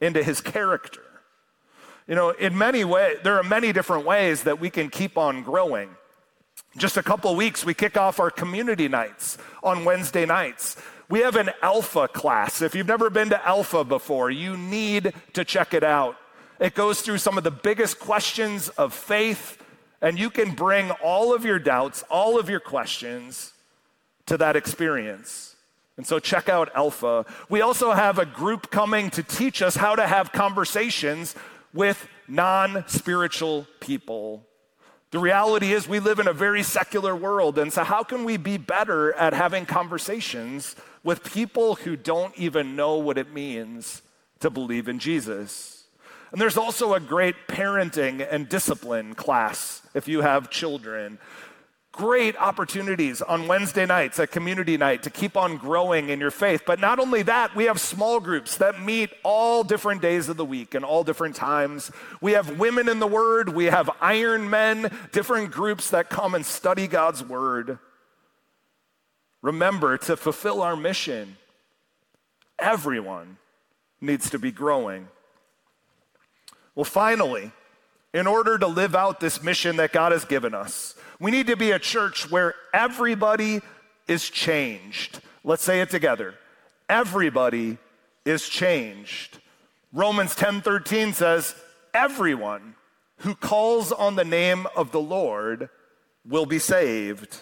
into 0.00 0.22
his 0.22 0.40
character. 0.40 1.02
You 2.06 2.14
know, 2.14 2.30
in 2.30 2.56
many 2.56 2.84
ways, 2.84 3.18
there 3.22 3.38
are 3.38 3.42
many 3.42 3.72
different 3.72 4.04
ways 4.04 4.42
that 4.42 4.60
we 4.60 4.68
can 4.68 4.90
keep 4.90 5.16
on 5.16 5.42
growing. 5.42 5.90
Just 6.76 6.96
a 6.96 7.02
couple 7.02 7.34
weeks, 7.36 7.64
we 7.64 7.74
kick 7.74 7.96
off 7.96 8.20
our 8.20 8.30
community 8.30 8.88
nights 8.88 9.38
on 9.62 9.84
Wednesday 9.84 10.26
nights. 10.26 10.76
We 11.08 11.20
have 11.20 11.36
an 11.36 11.50
Alpha 11.62 12.06
class. 12.06 12.62
If 12.62 12.74
you've 12.74 12.86
never 12.86 13.10
been 13.10 13.30
to 13.30 13.46
Alpha 13.46 13.84
before, 13.84 14.30
you 14.30 14.56
need 14.56 15.12
to 15.32 15.44
check 15.44 15.74
it 15.74 15.82
out. 15.82 16.16
It 16.60 16.74
goes 16.74 17.00
through 17.00 17.18
some 17.18 17.38
of 17.38 17.44
the 17.44 17.50
biggest 17.50 17.98
questions 17.98 18.68
of 18.68 18.92
faith, 18.92 19.56
and 20.02 20.18
you 20.18 20.28
can 20.28 20.54
bring 20.54 20.90
all 20.90 21.34
of 21.34 21.42
your 21.42 21.58
doubts, 21.58 22.04
all 22.10 22.38
of 22.38 22.50
your 22.50 22.60
questions 22.60 23.54
to 24.26 24.36
that 24.36 24.56
experience. 24.56 25.56
And 25.96 26.06
so 26.06 26.18
check 26.18 26.50
out 26.50 26.70
Alpha. 26.74 27.24
We 27.48 27.62
also 27.62 27.92
have 27.92 28.18
a 28.18 28.26
group 28.26 28.70
coming 28.70 29.08
to 29.10 29.22
teach 29.22 29.62
us 29.62 29.74
how 29.74 29.96
to 29.96 30.06
have 30.06 30.32
conversations 30.32 31.34
with 31.72 32.06
non 32.28 32.84
spiritual 32.86 33.66
people. 33.80 34.46
The 35.12 35.18
reality 35.18 35.72
is, 35.72 35.88
we 35.88 35.98
live 35.98 36.18
in 36.18 36.28
a 36.28 36.32
very 36.32 36.62
secular 36.62 37.16
world. 37.16 37.58
And 37.58 37.72
so, 37.72 37.84
how 37.84 38.02
can 38.02 38.24
we 38.24 38.36
be 38.36 38.58
better 38.58 39.14
at 39.14 39.32
having 39.32 39.66
conversations 39.66 40.76
with 41.02 41.24
people 41.24 41.76
who 41.76 41.96
don't 41.96 42.36
even 42.38 42.76
know 42.76 42.96
what 42.98 43.18
it 43.18 43.32
means 43.32 44.02
to 44.40 44.50
believe 44.50 44.88
in 44.88 44.98
Jesus? 44.98 45.79
And 46.32 46.40
there's 46.40 46.56
also 46.56 46.94
a 46.94 47.00
great 47.00 47.34
parenting 47.48 48.26
and 48.30 48.48
discipline 48.48 49.14
class 49.14 49.82
if 49.94 50.06
you 50.06 50.20
have 50.20 50.50
children 50.50 51.18
great 51.92 52.36
opportunities 52.36 53.20
on 53.20 53.48
Wednesday 53.48 53.84
nights 53.84 54.18
at 54.20 54.30
community 54.30 54.76
night 54.76 55.02
to 55.02 55.10
keep 55.10 55.36
on 55.36 55.56
growing 55.56 56.08
in 56.08 56.20
your 56.20 56.30
faith. 56.30 56.62
But 56.64 56.80
not 56.80 56.98
only 56.98 57.22
that, 57.24 57.54
we 57.56 57.64
have 57.64 57.80
small 57.80 58.20
groups 58.20 58.56
that 58.58 58.80
meet 58.80 59.10
all 59.22 59.64
different 59.64 60.00
days 60.00 60.28
of 60.28 60.36
the 60.36 60.44
week 60.44 60.74
and 60.74 60.84
all 60.84 61.04
different 61.04 61.36
times. 61.36 61.90
We 62.20 62.32
have 62.32 62.58
women 62.58 62.88
in 62.88 63.00
the 63.00 63.06
Word, 63.06 63.50
we 63.50 63.66
have 63.66 63.90
Iron 64.00 64.48
Men, 64.48 64.90
different 65.12 65.50
groups 65.50 65.90
that 65.90 66.08
come 66.08 66.34
and 66.34 66.46
study 66.46 66.86
God's 66.86 67.24
Word. 67.24 67.78
Remember, 69.42 69.98
to 69.98 70.16
fulfill 70.16 70.62
our 70.62 70.76
mission, 70.76 71.36
everyone 72.58 73.38
needs 74.00 74.30
to 74.30 74.38
be 74.38 74.52
growing. 74.52 75.08
Well, 76.74 76.84
finally, 76.84 77.52
in 78.12 78.26
order 78.26 78.58
to 78.58 78.66
live 78.66 78.94
out 78.94 79.20
this 79.20 79.42
mission 79.42 79.76
that 79.76 79.92
God 79.92 80.12
has 80.12 80.24
given 80.24 80.54
us, 80.54 80.94
we 81.18 81.30
need 81.30 81.46
to 81.48 81.56
be 81.56 81.70
a 81.70 81.78
church 81.78 82.30
where 82.30 82.54
everybody 82.72 83.60
is 84.08 84.28
changed. 84.28 85.20
Let's 85.44 85.62
say 85.62 85.80
it 85.80 85.90
together. 85.90 86.34
Everybody 86.88 87.78
is 88.24 88.48
changed. 88.48 89.38
Romans 89.92 90.34
10:13 90.34 91.12
says, 91.12 91.54
"Everyone 91.94 92.74
who 93.18 93.34
calls 93.34 93.92
on 93.92 94.16
the 94.16 94.24
name 94.24 94.66
of 94.76 94.92
the 94.92 95.00
Lord 95.00 95.68
will 96.24 96.46
be 96.46 96.58
saved." 96.58 97.38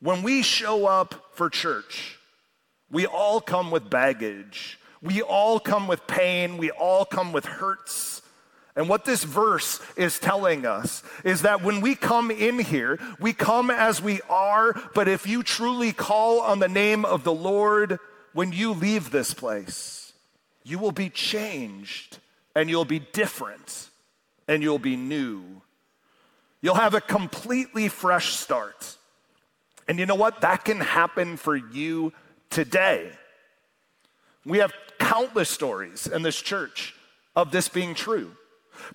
When 0.00 0.22
we 0.22 0.42
show 0.42 0.86
up 0.86 1.30
for 1.34 1.50
church, 1.50 2.18
we 2.90 3.06
all 3.06 3.40
come 3.40 3.70
with 3.70 3.90
baggage. 3.90 4.78
We 5.02 5.22
all 5.22 5.58
come 5.58 5.86
with 5.86 6.06
pain. 6.06 6.58
We 6.58 6.70
all 6.70 7.04
come 7.04 7.32
with 7.32 7.44
hurts. 7.44 8.22
And 8.76 8.88
what 8.88 9.04
this 9.04 9.24
verse 9.24 9.80
is 9.96 10.18
telling 10.18 10.64
us 10.64 11.02
is 11.24 11.42
that 11.42 11.62
when 11.62 11.80
we 11.80 11.94
come 11.94 12.30
in 12.30 12.58
here, 12.58 12.98
we 13.18 13.32
come 13.32 13.70
as 13.70 14.00
we 14.00 14.20
are, 14.28 14.74
but 14.94 15.08
if 15.08 15.26
you 15.26 15.42
truly 15.42 15.92
call 15.92 16.40
on 16.40 16.60
the 16.60 16.68
name 16.68 17.04
of 17.04 17.24
the 17.24 17.32
Lord 17.32 17.98
when 18.32 18.52
you 18.52 18.72
leave 18.72 19.10
this 19.10 19.34
place, 19.34 20.12
you 20.62 20.78
will 20.78 20.92
be 20.92 21.10
changed 21.10 22.18
and 22.54 22.70
you'll 22.70 22.84
be 22.84 23.00
different 23.00 23.88
and 24.46 24.62
you'll 24.62 24.78
be 24.78 24.96
new. 24.96 25.62
You'll 26.60 26.74
have 26.74 26.94
a 26.94 27.00
completely 27.00 27.88
fresh 27.88 28.34
start. 28.34 28.96
And 29.88 29.98
you 29.98 30.06
know 30.06 30.14
what? 30.14 30.42
That 30.42 30.64
can 30.64 30.80
happen 30.80 31.36
for 31.36 31.56
you 31.56 32.12
today. 32.50 33.10
We 34.44 34.58
have 34.58 34.72
countless 34.98 35.50
stories 35.50 36.06
in 36.06 36.22
this 36.22 36.40
church 36.40 36.94
of 37.36 37.50
this 37.50 37.68
being 37.68 37.94
true. 37.94 38.32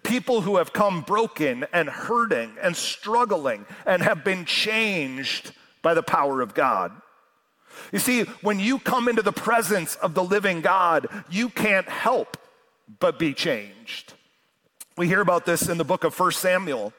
People 0.03 0.41
who 0.41 0.57
have 0.57 0.73
come 0.73 1.01
broken 1.01 1.65
and 1.71 1.87
hurting 1.87 2.51
and 2.61 2.75
struggling 2.75 3.65
and 3.85 4.01
have 4.01 4.23
been 4.23 4.45
changed 4.45 5.51
by 5.81 5.93
the 5.93 6.03
power 6.03 6.41
of 6.41 6.53
God. 6.53 6.91
You 7.91 7.99
see, 7.99 8.23
when 8.41 8.59
you 8.59 8.79
come 8.79 9.07
into 9.07 9.21
the 9.21 9.31
presence 9.31 9.95
of 9.97 10.13
the 10.13 10.23
living 10.23 10.61
God, 10.61 11.07
you 11.29 11.49
can't 11.49 11.87
help 11.87 12.37
but 12.99 13.19
be 13.19 13.33
changed. 13.33 14.13
We 14.97 15.07
hear 15.07 15.21
about 15.21 15.45
this 15.45 15.67
in 15.67 15.77
the 15.77 15.83
book 15.83 16.03
of 16.03 16.17
1 16.17 16.31
Samuel. 16.31 16.93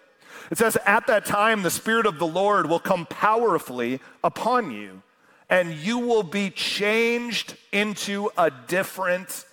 It 0.50 0.58
says, 0.58 0.76
At 0.84 1.06
that 1.06 1.24
time, 1.24 1.62
the 1.62 1.70
Spirit 1.70 2.06
of 2.06 2.18
the 2.18 2.26
Lord 2.26 2.68
will 2.68 2.78
come 2.78 3.06
powerfully 3.06 4.00
upon 4.22 4.70
you, 4.70 5.02
and 5.48 5.72
you 5.74 5.98
will 5.98 6.22
be 6.22 6.50
changed 6.50 7.56
into 7.72 8.30
a 8.36 8.50
different 8.50 9.44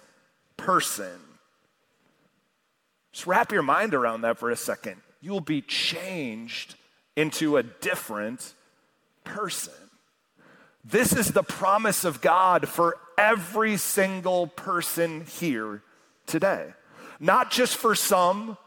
person. 0.58 1.20
Just 3.12 3.28
wrap 3.28 3.52
your 3.52 3.62
mind 3.62 3.94
around 3.94 4.22
that 4.22 4.40
for 4.40 4.50
a 4.50 4.56
second. 4.56 5.02
You 5.22 5.32
will 5.32 5.42
be 5.42 5.62
changed 5.62 6.76
into 7.16 7.58
a 7.58 7.64
different 7.64 8.54
person. 9.24 9.74
This 10.84 11.14
is 11.14 11.32
the 11.32 11.44
promise 11.44 12.04
of 12.04 12.22
God 12.22 12.68
for 12.68 12.98
every 13.18 13.78
single 13.78 14.48
person 14.48 15.26
here 15.26 15.82
today. 16.26 16.74
Not 17.20 17.52
just 17.52 17.78
for 17.78 17.96
some, 17.96 18.58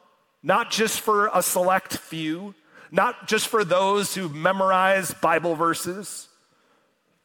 not 0.43 0.71
just 0.71 1.01
for 1.01 1.29
a 1.35 1.43
select 1.43 1.97
few, 1.97 2.55
not 2.91 3.27
just 3.27 3.49
for 3.49 3.65
those 3.65 4.15
who 4.15 4.29
memorize 4.29 5.13
Bible 5.13 5.57
verses. 5.57 6.29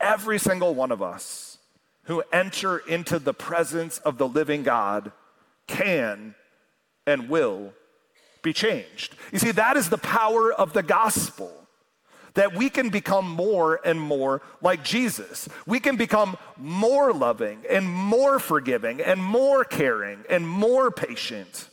Every 0.01 0.39
single 0.39 0.73
one 0.73 0.91
of 0.91 1.01
us 1.01 1.57
who 2.03 2.23
enter 2.33 2.79
into 2.79 3.19
the 3.19 3.33
presence 3.33 3.99
of 3.99 4.17
the 4.17 4.27
living 4.27 4.63
God 4.63 5.11
can 5.67 6.35
and 7.05 7.29
will 7.29 7.73
be 8.41 8.53
changed. 8.53 9.15
You 9.31 9.39
see, 9.39 9.51
that 9.51 9.77
is 9.77 9.89
the 9.89 9.97
power 9.97 10.51
of 10.51 10.73
the 10.73 10.83
gospel. 10.83 11.51
That 12.33 12.55
we 12.55 12.69
can 12.69 12.89
become 12.89 13.29
more 13.29 13.81
and 13.83 13.99
more 13.99 14.41
like 14.61 14.83
Jesus. 14.83 15.49
We 15.65 15.81
can 15.81 15.97
become 15.97 16.37
more 16.57 17.11
loving 17.11 17.63
and 17.69 17.87
more 17.87 18.39
forgiving 18.39 19.01
and 19.01 19.21
more 19.21 19.65
caring 19.65 20.23
and 20.29 20.47
more 20.47 20.91
patient. 20.91 21.69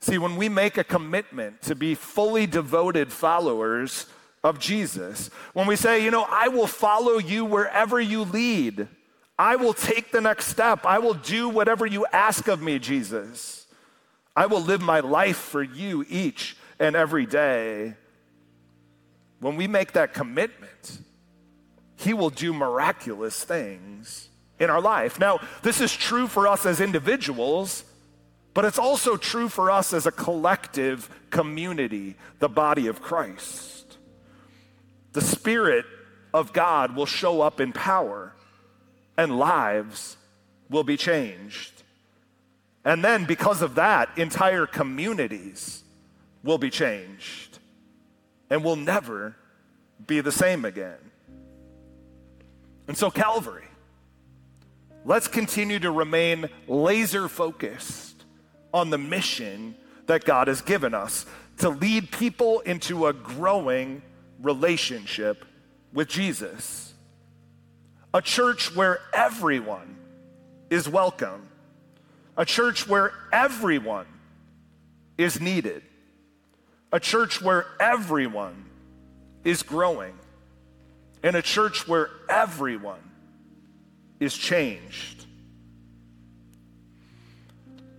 See, 0.00 0.18
when 0.18 0.36
we 0.36 0.48
make 0.48 0.78
a 0.78 0.84
commitment 0.84 1.62
to 1.62 1.74
be 1.74 1.96
fully 1.96 2.46
devoted 2.46 3.12
followers 3.12 4.06
of 4.46 4.60
Jesus, 4.60 5.28
when 5.54 5.66
we 5.66 5.74
say, 5.74 6.04
you 6.04 6.12
know, 6.12 6.24
I 6.28 6.46
will 6.48 6.68
follow 6.68 7.18
you 7.18 7.44
wherever 7.44 8.00
you 8.00 8.22
lead, 8.22 8.86
I 9.36 9.56
will 9.56 9.74
take 9.74 10.12
the 10.12 10.20
next 10.20 10.46
step, 10.46 10.86
I 10.86 11.00
will 11.00 11.14
do 11.14 11.48
whatever 11.48 11.84
you 11.84 12.06
ask 12.12 12.46
of 12.46 12.62
me, 12.62 12.78
Jesus. 12.78 13.66
I 14.36 14.46
will 14.46 14.60
live 14.60 14.80
my 14.80 15.00
life 15.00 15.36
for 15.36 15.62
you 15.62 16.04
each 16.08 16.56
and 16.78 16.94
every 16.94 17.26
day. 17.26 17.94
When 19.40 19.56
we 19.56 19.66
make 19.66 19.92
that 19.92 20.14
commitment, 20.14 21.00
He 21.96 22.14
will 22.14 22.30
do 22.30 22.54
miraculous 22.54 23.42
things 23.42 24.28
in 24.60 24.70
our 24.70 24.80
life. 24.80 25.18
Now, 25.18 25.40
this 25.62 25.80
is 25.80 25.94
true 25.94 26.28
for 26.28 26.46
us 26.46 26.64
as 26.64 26.80
individuals, 26.80 27.82
but 28.54 28.64
it's 28.64 28.78
also 28.78 29.16
true 29.16 29.48
for 29.48 29.72
us 29.72 29.92
as 29.92 30.06
a 30.06 30.12
collective 30.12 31.10
community, 31.30 32.14
the 32.38 32.48
body 32.48 32.86
of 32.86 33.02
Christ. 33.02 33.75
The 35.16 35.22
Spirit 35.22 35.86
of 36.34 36.52
God 36.52 36.94
will 36.94 37.06
show 37.06 37.40
up 37.40 37.58
in 37.58 37.72
power, 37.72 38.34
and 39.16 39.38
lives 39.38 40.18
will 40.68 40.84
be 40.84 40.98
changed. 40.98 41.72
And 42.84 43.02
then, 43.02 43.24
because 43.24 43.62
of 43.62 43.76
that, 43.76 44.10
entire 44.18 44.66
communities 44.66 45.82
will 46.44 46.58
be 46.58 46.68
changed 46.68 47.60
and 48.50 48.62
will 48.62 48.76
never 48.76 49.34
be 50.06 50.20
the 50.20 50.30
same 50.30 50.66
again. 50.66 50.98
And 52.86 52.94
so, 52.94 53.10
Calvary, 53.10 53.68
let's 55.06 55.28
continue 55.28 55.78
to 55.78 55.90
remain 55.90 56.50
laser 56.68 57.26
focused 57.28 58.22
on 58.74 58.90
the 58.90 58.98
mission 58.98 59.76
that 60.08 60.26
God 60.26 60.48
has 60.48 60.60
given 60.60 60.92
us 60.92 61.24
to 61.60 61.70
lead 61.70 62.10
people 62.10 62.60
into 62.60 63.06
a 63.06 63.14
growing 63.14 64.02
relationship 64.42 65.44
with 65.92 66.08
Jesus. 66.08 66.94
A 68.12 68.22
church 68.22 68.74
where 68.74 69.00
everyone 69.12 69.96
is 70.70 70.88
welcome 70.88 71.48
a 72.36 72.44
church 72.44 72.86
where 72.86 73.12
everyone 73.32 74.06
is 75.16 75.40
needed, 75.40 75.82
a 76.92 77.00
church 77.00 77.40
where 77.40 77.66
everyone 77.80 78.66
is 79.44 79.62
growing, 79.62 80.14
and 81.22 81.34
a 81.34 81.42
church 81.42 81.88
where 81.88 82.10
everyone 82.28 83.00
is 84.20 84.36
changed. 84.36 85.24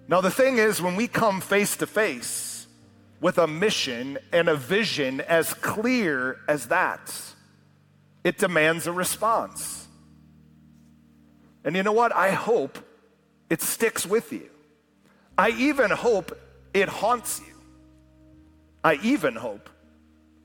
Now, 0.08 0.22
the 0.22 0.32
thing 0.32 0.58
is, 0.58 0.82
when 0.82 0.96
we 0.96 1.08
come 1.08 1.42
face 1.42 1.78
to 1.78 1.88
face 1.88 2.47
with 3.20 3.38
a 3.38 3.48
mission 3.48 4.18
and 4.32 4.48
a 4.48 4.56
vision 4.56 5.22
as 5.22 5.54
clear 5.54 6.38
as 6.48 6.68
that, 6.68 7.14
it 8.24 8.38
demands 8.38 8.88
a 8.88 8.92
response. 8.92 9.88
And 11.64 11.76
you 11.76 11.84
know 11.84 11.92
what? 11.92 12.16
I 12.16 12.32
hope 12.32 12.78
it 13.50 13.62
sticks 13.62 14.06
with 14.06 14.32
you. 14.32 14.50
I 15.38 15.50
even 15.50 15.92
hope 15.92 16.38
it 16.74 16.90
haunts 16.90 17.40
you. 17.40 17.54
I 18.84 19.00
even 19.04 19.36
hope 19.36 19.70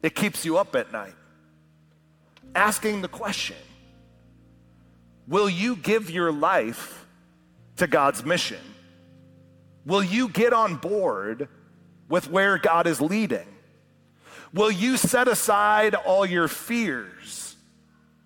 it 0.03 0.15
keeps 0.15 0.45
you 0.45 0.59
up 0.59 0.75
at 0.75 0.93
night. 0.93 1.15
Asking 2.55 3.03
the 3.03 3.09
question 3.09 3.57
Will 5.29 5.49
you 5.49 5.77
give 5.77 6.11
your 6.11 6.33
life 6.33 7.07
to 7.77 7.87
God's 7.87 8.25
mission? 8.25 8.61
Will 9.87 10.03
you 10.03 10.29
get 10.29 10.53
on 10.53 10.77
board 10.77 11.49
with 12.13 12.29
where 12.31 12.59
God 12.59 12.87
is 12.87 13.01
leading? 13.01 13.47
Will 14.53 14.71
you 14.71 14.99
set 14.99 15.29
aside 15.29 15.95
all 15.95 16.27
your 16.27 16.47
fears 16.47 17.57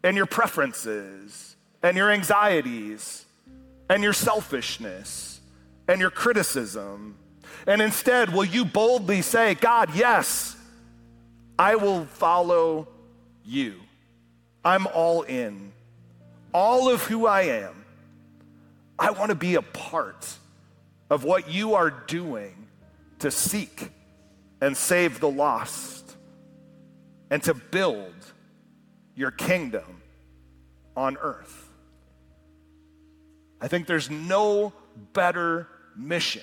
and 0.03 0.17
your 0.17 0.27
preferences 0.27 1.55
and 1.83 1.97
your 1.97 2.11
anxieties 2.11 3.25
and 3.89 4.03
your 4.03 4.13
selfishness 4.13 5.41
and 5.89 6.01
your 6.01 6.11
criticism. 6.11 7.17
And 7.67 7.81
instead, 7.81 8.33
will 8.33 8.45
you 8.45 8.65
boldly 8.65 9.23
say, 9.23 9.55
God, 9.55 9.95
yes, 9.95 10.57
I 11.59 11.77
will 11.77 12.07
follow 12.07 12.89
you. 13.45 13.75
I'm 14.65 14.87
all 14.89 15.23
in. 15.23 15.73
All 16.53 16.89
of 16.89 17.03
who 17.05 17.27
I 17.27 17.43
am, 17.43 17.85
I 18.99 19.11
want 19.11 19.31
to 19.31 19.37
be 19.37 19.55
a 19.55 19.63
part 19.63 20.27
of 21.11 21.23
what 21.23 21.51
you 21.51 21.75
are 21.75 21.91
doing 21.91 22.66
to 23.21 23.31
seek 23.31 23.91
and 24.61 24.77
save 24.77 25.21
the 25.21 25.29
lost 25.29 26.17
and 27.31 27.43
to 27.43 27.55
build 27.55 28.15
your 29.15 29.31
kingdom 29.31 30.03
on 30.97 31.17
earth. 31.21 31.69
I 33.61 33.69
think 33.69 33.87
there's 33.87 34.11
no 34.11 34.73
better 35.13 35.69
mission 35.97 36.43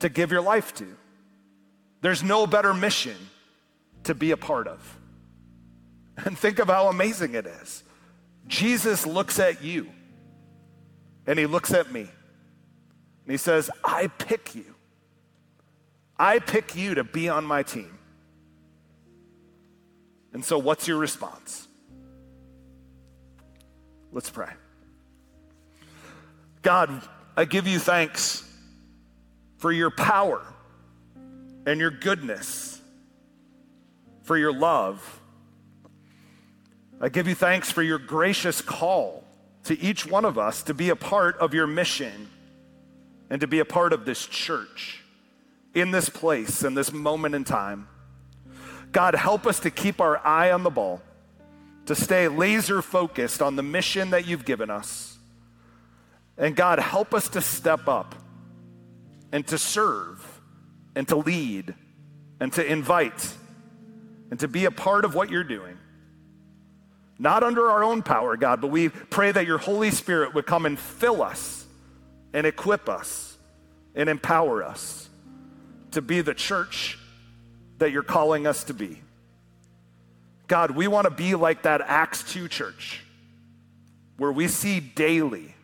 to 0.00 0.08
give 0.08 0.30
your 0.30 0.40
life 0.40 0.74
to. 0.74 0.96
There's 2.00 2.22
no 2.22 2.46
better 2.46 2.72
mission 2.72 3.16
to 4.04 4.14
be 4.14 4.30
a 4.30 4.36
part 4.36 4.68
of. 4.68 4.98
And 6.24 6.38
think 6.38 6.58
of 6.60 6.68
how 6.68 6.88
amazing 6.88 7.34
it 7.34 7.46
is. 7.46 7.82
Jesus 8.46 9.06
looks 9.06 9.38
at 9.38 9.62
you 9.62 9.90
and 11.26 11.38
he 11.38 11.46
looks 11.46 11.74
at 11.74 11.92
me 11.92 12.02
and 12.02 13.30
he 13.30 13.36
says, 13.36 13.68
I 13.84 14.06
pick 14.06 14.54
you. 14.54 14.75
I 16.18 16.38
pick 16.38 16.76
you 16.76 16.94
to 16.94 17.04
be 17.04 17.28
on 17.28 17.44
my 17.44 17.62
team. 17.62 17.98
And 20.32 20.44
so, 20.44 20.58
what's 20.58 20.86
your 20.86 20.98
response? 20.98 21.66
Let's 24.12 24.30
pray. 24.30 24.50
God, 26.62 27.02
I 27.36 27.44
give 27.44 27.66
you 27.66 27.78
thanks 27.78 28.42
for 29.58 29.72
your 29.72 29.90
power 29.90 30.42
and 31.66 31.80
your 31.80 31.90
goodness, 31.90 32.80
for 34.22 34.36
your 34.36 34.52
love. 34.52 35.20
I 37.00 37.08
give 37.08 37.28
you 37.28 37.34
thanks 37.34 37.70
for 37.70 37.82
your 37.82 37.98
gracious 37.98 38.62
call 38.62 39.24
to 39.64 39.78
each 39.78 40.06
one 40.06 40.24
of 40.24 40.38
us 40.38 40.62
to 40.64 40.74
be 40.74 40.88
a 40.88 40.96
part 40.96 41.36
of 41.38 41.52
your 41.52 41.66
mission 41.66 42.28
and 43.28 43.40
to 43.40 43.46
be 43.46 43.58
a 43.58 43.64
part 43.64 43.92
of 43.92 44.04
this 44.04 44.26
church 44.26 45.02
in 45.76 45.92
this 45.92 46.08
place, 46.08 46.64
in 46.64 46.74
this 46.74 46.92
moment 46.92 47.36
in 47.36 47.44
time. 47.44 47.86
God, 48.90 49.14
help 49.14 49.46
us 49.46 49.60
to 49.60 49.70
keep 49.70 50.00
our 50.00 50.18
eye 50.26 50.50
on 50.50 50.64
the 50.64 50.70
ball, 50.70 51.00
to 51.84 51.94
stay 51.94 52.26
laser 52.26 52.82
focused 52.82 53.40
on 53.40 53.54
the 53.54 53.62
mission 53.62 54.10
that 54.10 54.26
you've 54.26 54.44
given 54.44 54.70
us 54.70 55.16
and 56.38 56.54
God, 56.54 56.78
help 56.78 57.14
us 57.14 57.28
to 57.30 57.40
step 57.40 57.88
up 57.88 58.14
and 59.32 59.46
to 59.48 59.58
serve 59.58 60.40
and 60.94 61.08
to 61.08 61.16
lead 61.16 61.74
and 62.40 62.52
to 62.52 62.64
invite 62.64 63.34
and 64.30 64.38
to 64.40 64.48
be 64.48 64.64
a 64.66 64.70
part 64.70 65.04
of 65.04 65.14
what 65.14 65.30
you're 65.30 65.44
doing. 65.44 65.78
Not 67.18 67.42
under 67.42 67.70
our 67.70 67.82
own 67.82 68.02
power, 68.02 68.36
God, 68.36 68.60
but 68.60 68.68
we 68.68 68.90
pray 68.90 69.32
that 69.32 69.46
your 69.46 69.56
Holy 69.56 69.90
Spirit 69.90 70.34
would 70.34 70.44
come 70.44 70.66
and 70.66 70.78
fill 70.78 71.22
us 71.22 71.64
and 72.34 72.46
equip 72.46 72.88
us 72.88 73.38
and 73.94 74.10
empower 74.10 74.62
us 74.62 75.05
to 75.96 76.02
be 76.02 76.20
the 76.20 76.34
church 76.34 76.98
that 77.78 77.90
you're 77.90 78.02
calling 78.02 78.46
us 78.46 78.64
to 78.64 78.74
be. 78.74 79.00
God, 80.46 80.70
we 80.70 80.86
want 80.88 81.06
to 81.06 81.10
be 81.10 81.34
like 81.34 81.62
that 81.62 81.80
Acts 81.80 82.22
2 82.32 82.48
church 82.48 83.02
where 84.18 84.30
we 84.30 84.46
see 84.46 84.78
daily 84.80 85.54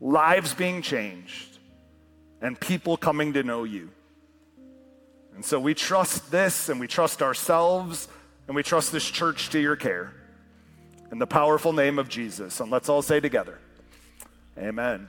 lives 0.00 0.54
being 0.54 0.82
changed, 0.82 1.58
and 2.40 2.58
people 2.60 2.96
coming 2.96 3.32
to 3.32 3.42
know 3.42 3.64
you. 3.64 3.90
And 5.34 5.44
so 5.44 5.58
we 5.58 5.74
trust 5.74 6.30
this 6.30 6.68
and 6.68 6.80
we 6.80 6.86
trust 6.86 7.22
ourselves 7.22 8.08
and 8.46 8.56
we 8.56 8.62
trust 8.62 8.92
this 8.92 9.08
church 9.08 9.50
to 9.50 9.60
your 9.60 9.76
care. 9.76 10.12
In 11.10 11.18
the 11.18 11.26
powerful 11.26 11.72
name 11.72 11.98
of 11.98 12.08
Jesus. 12.08 12.60
And 12.60 12.70
let's 12.70 12.88
all 12.88 13.02
say 13.02 13.20
together, 13.20 13.58
Amen. 14.58 15.08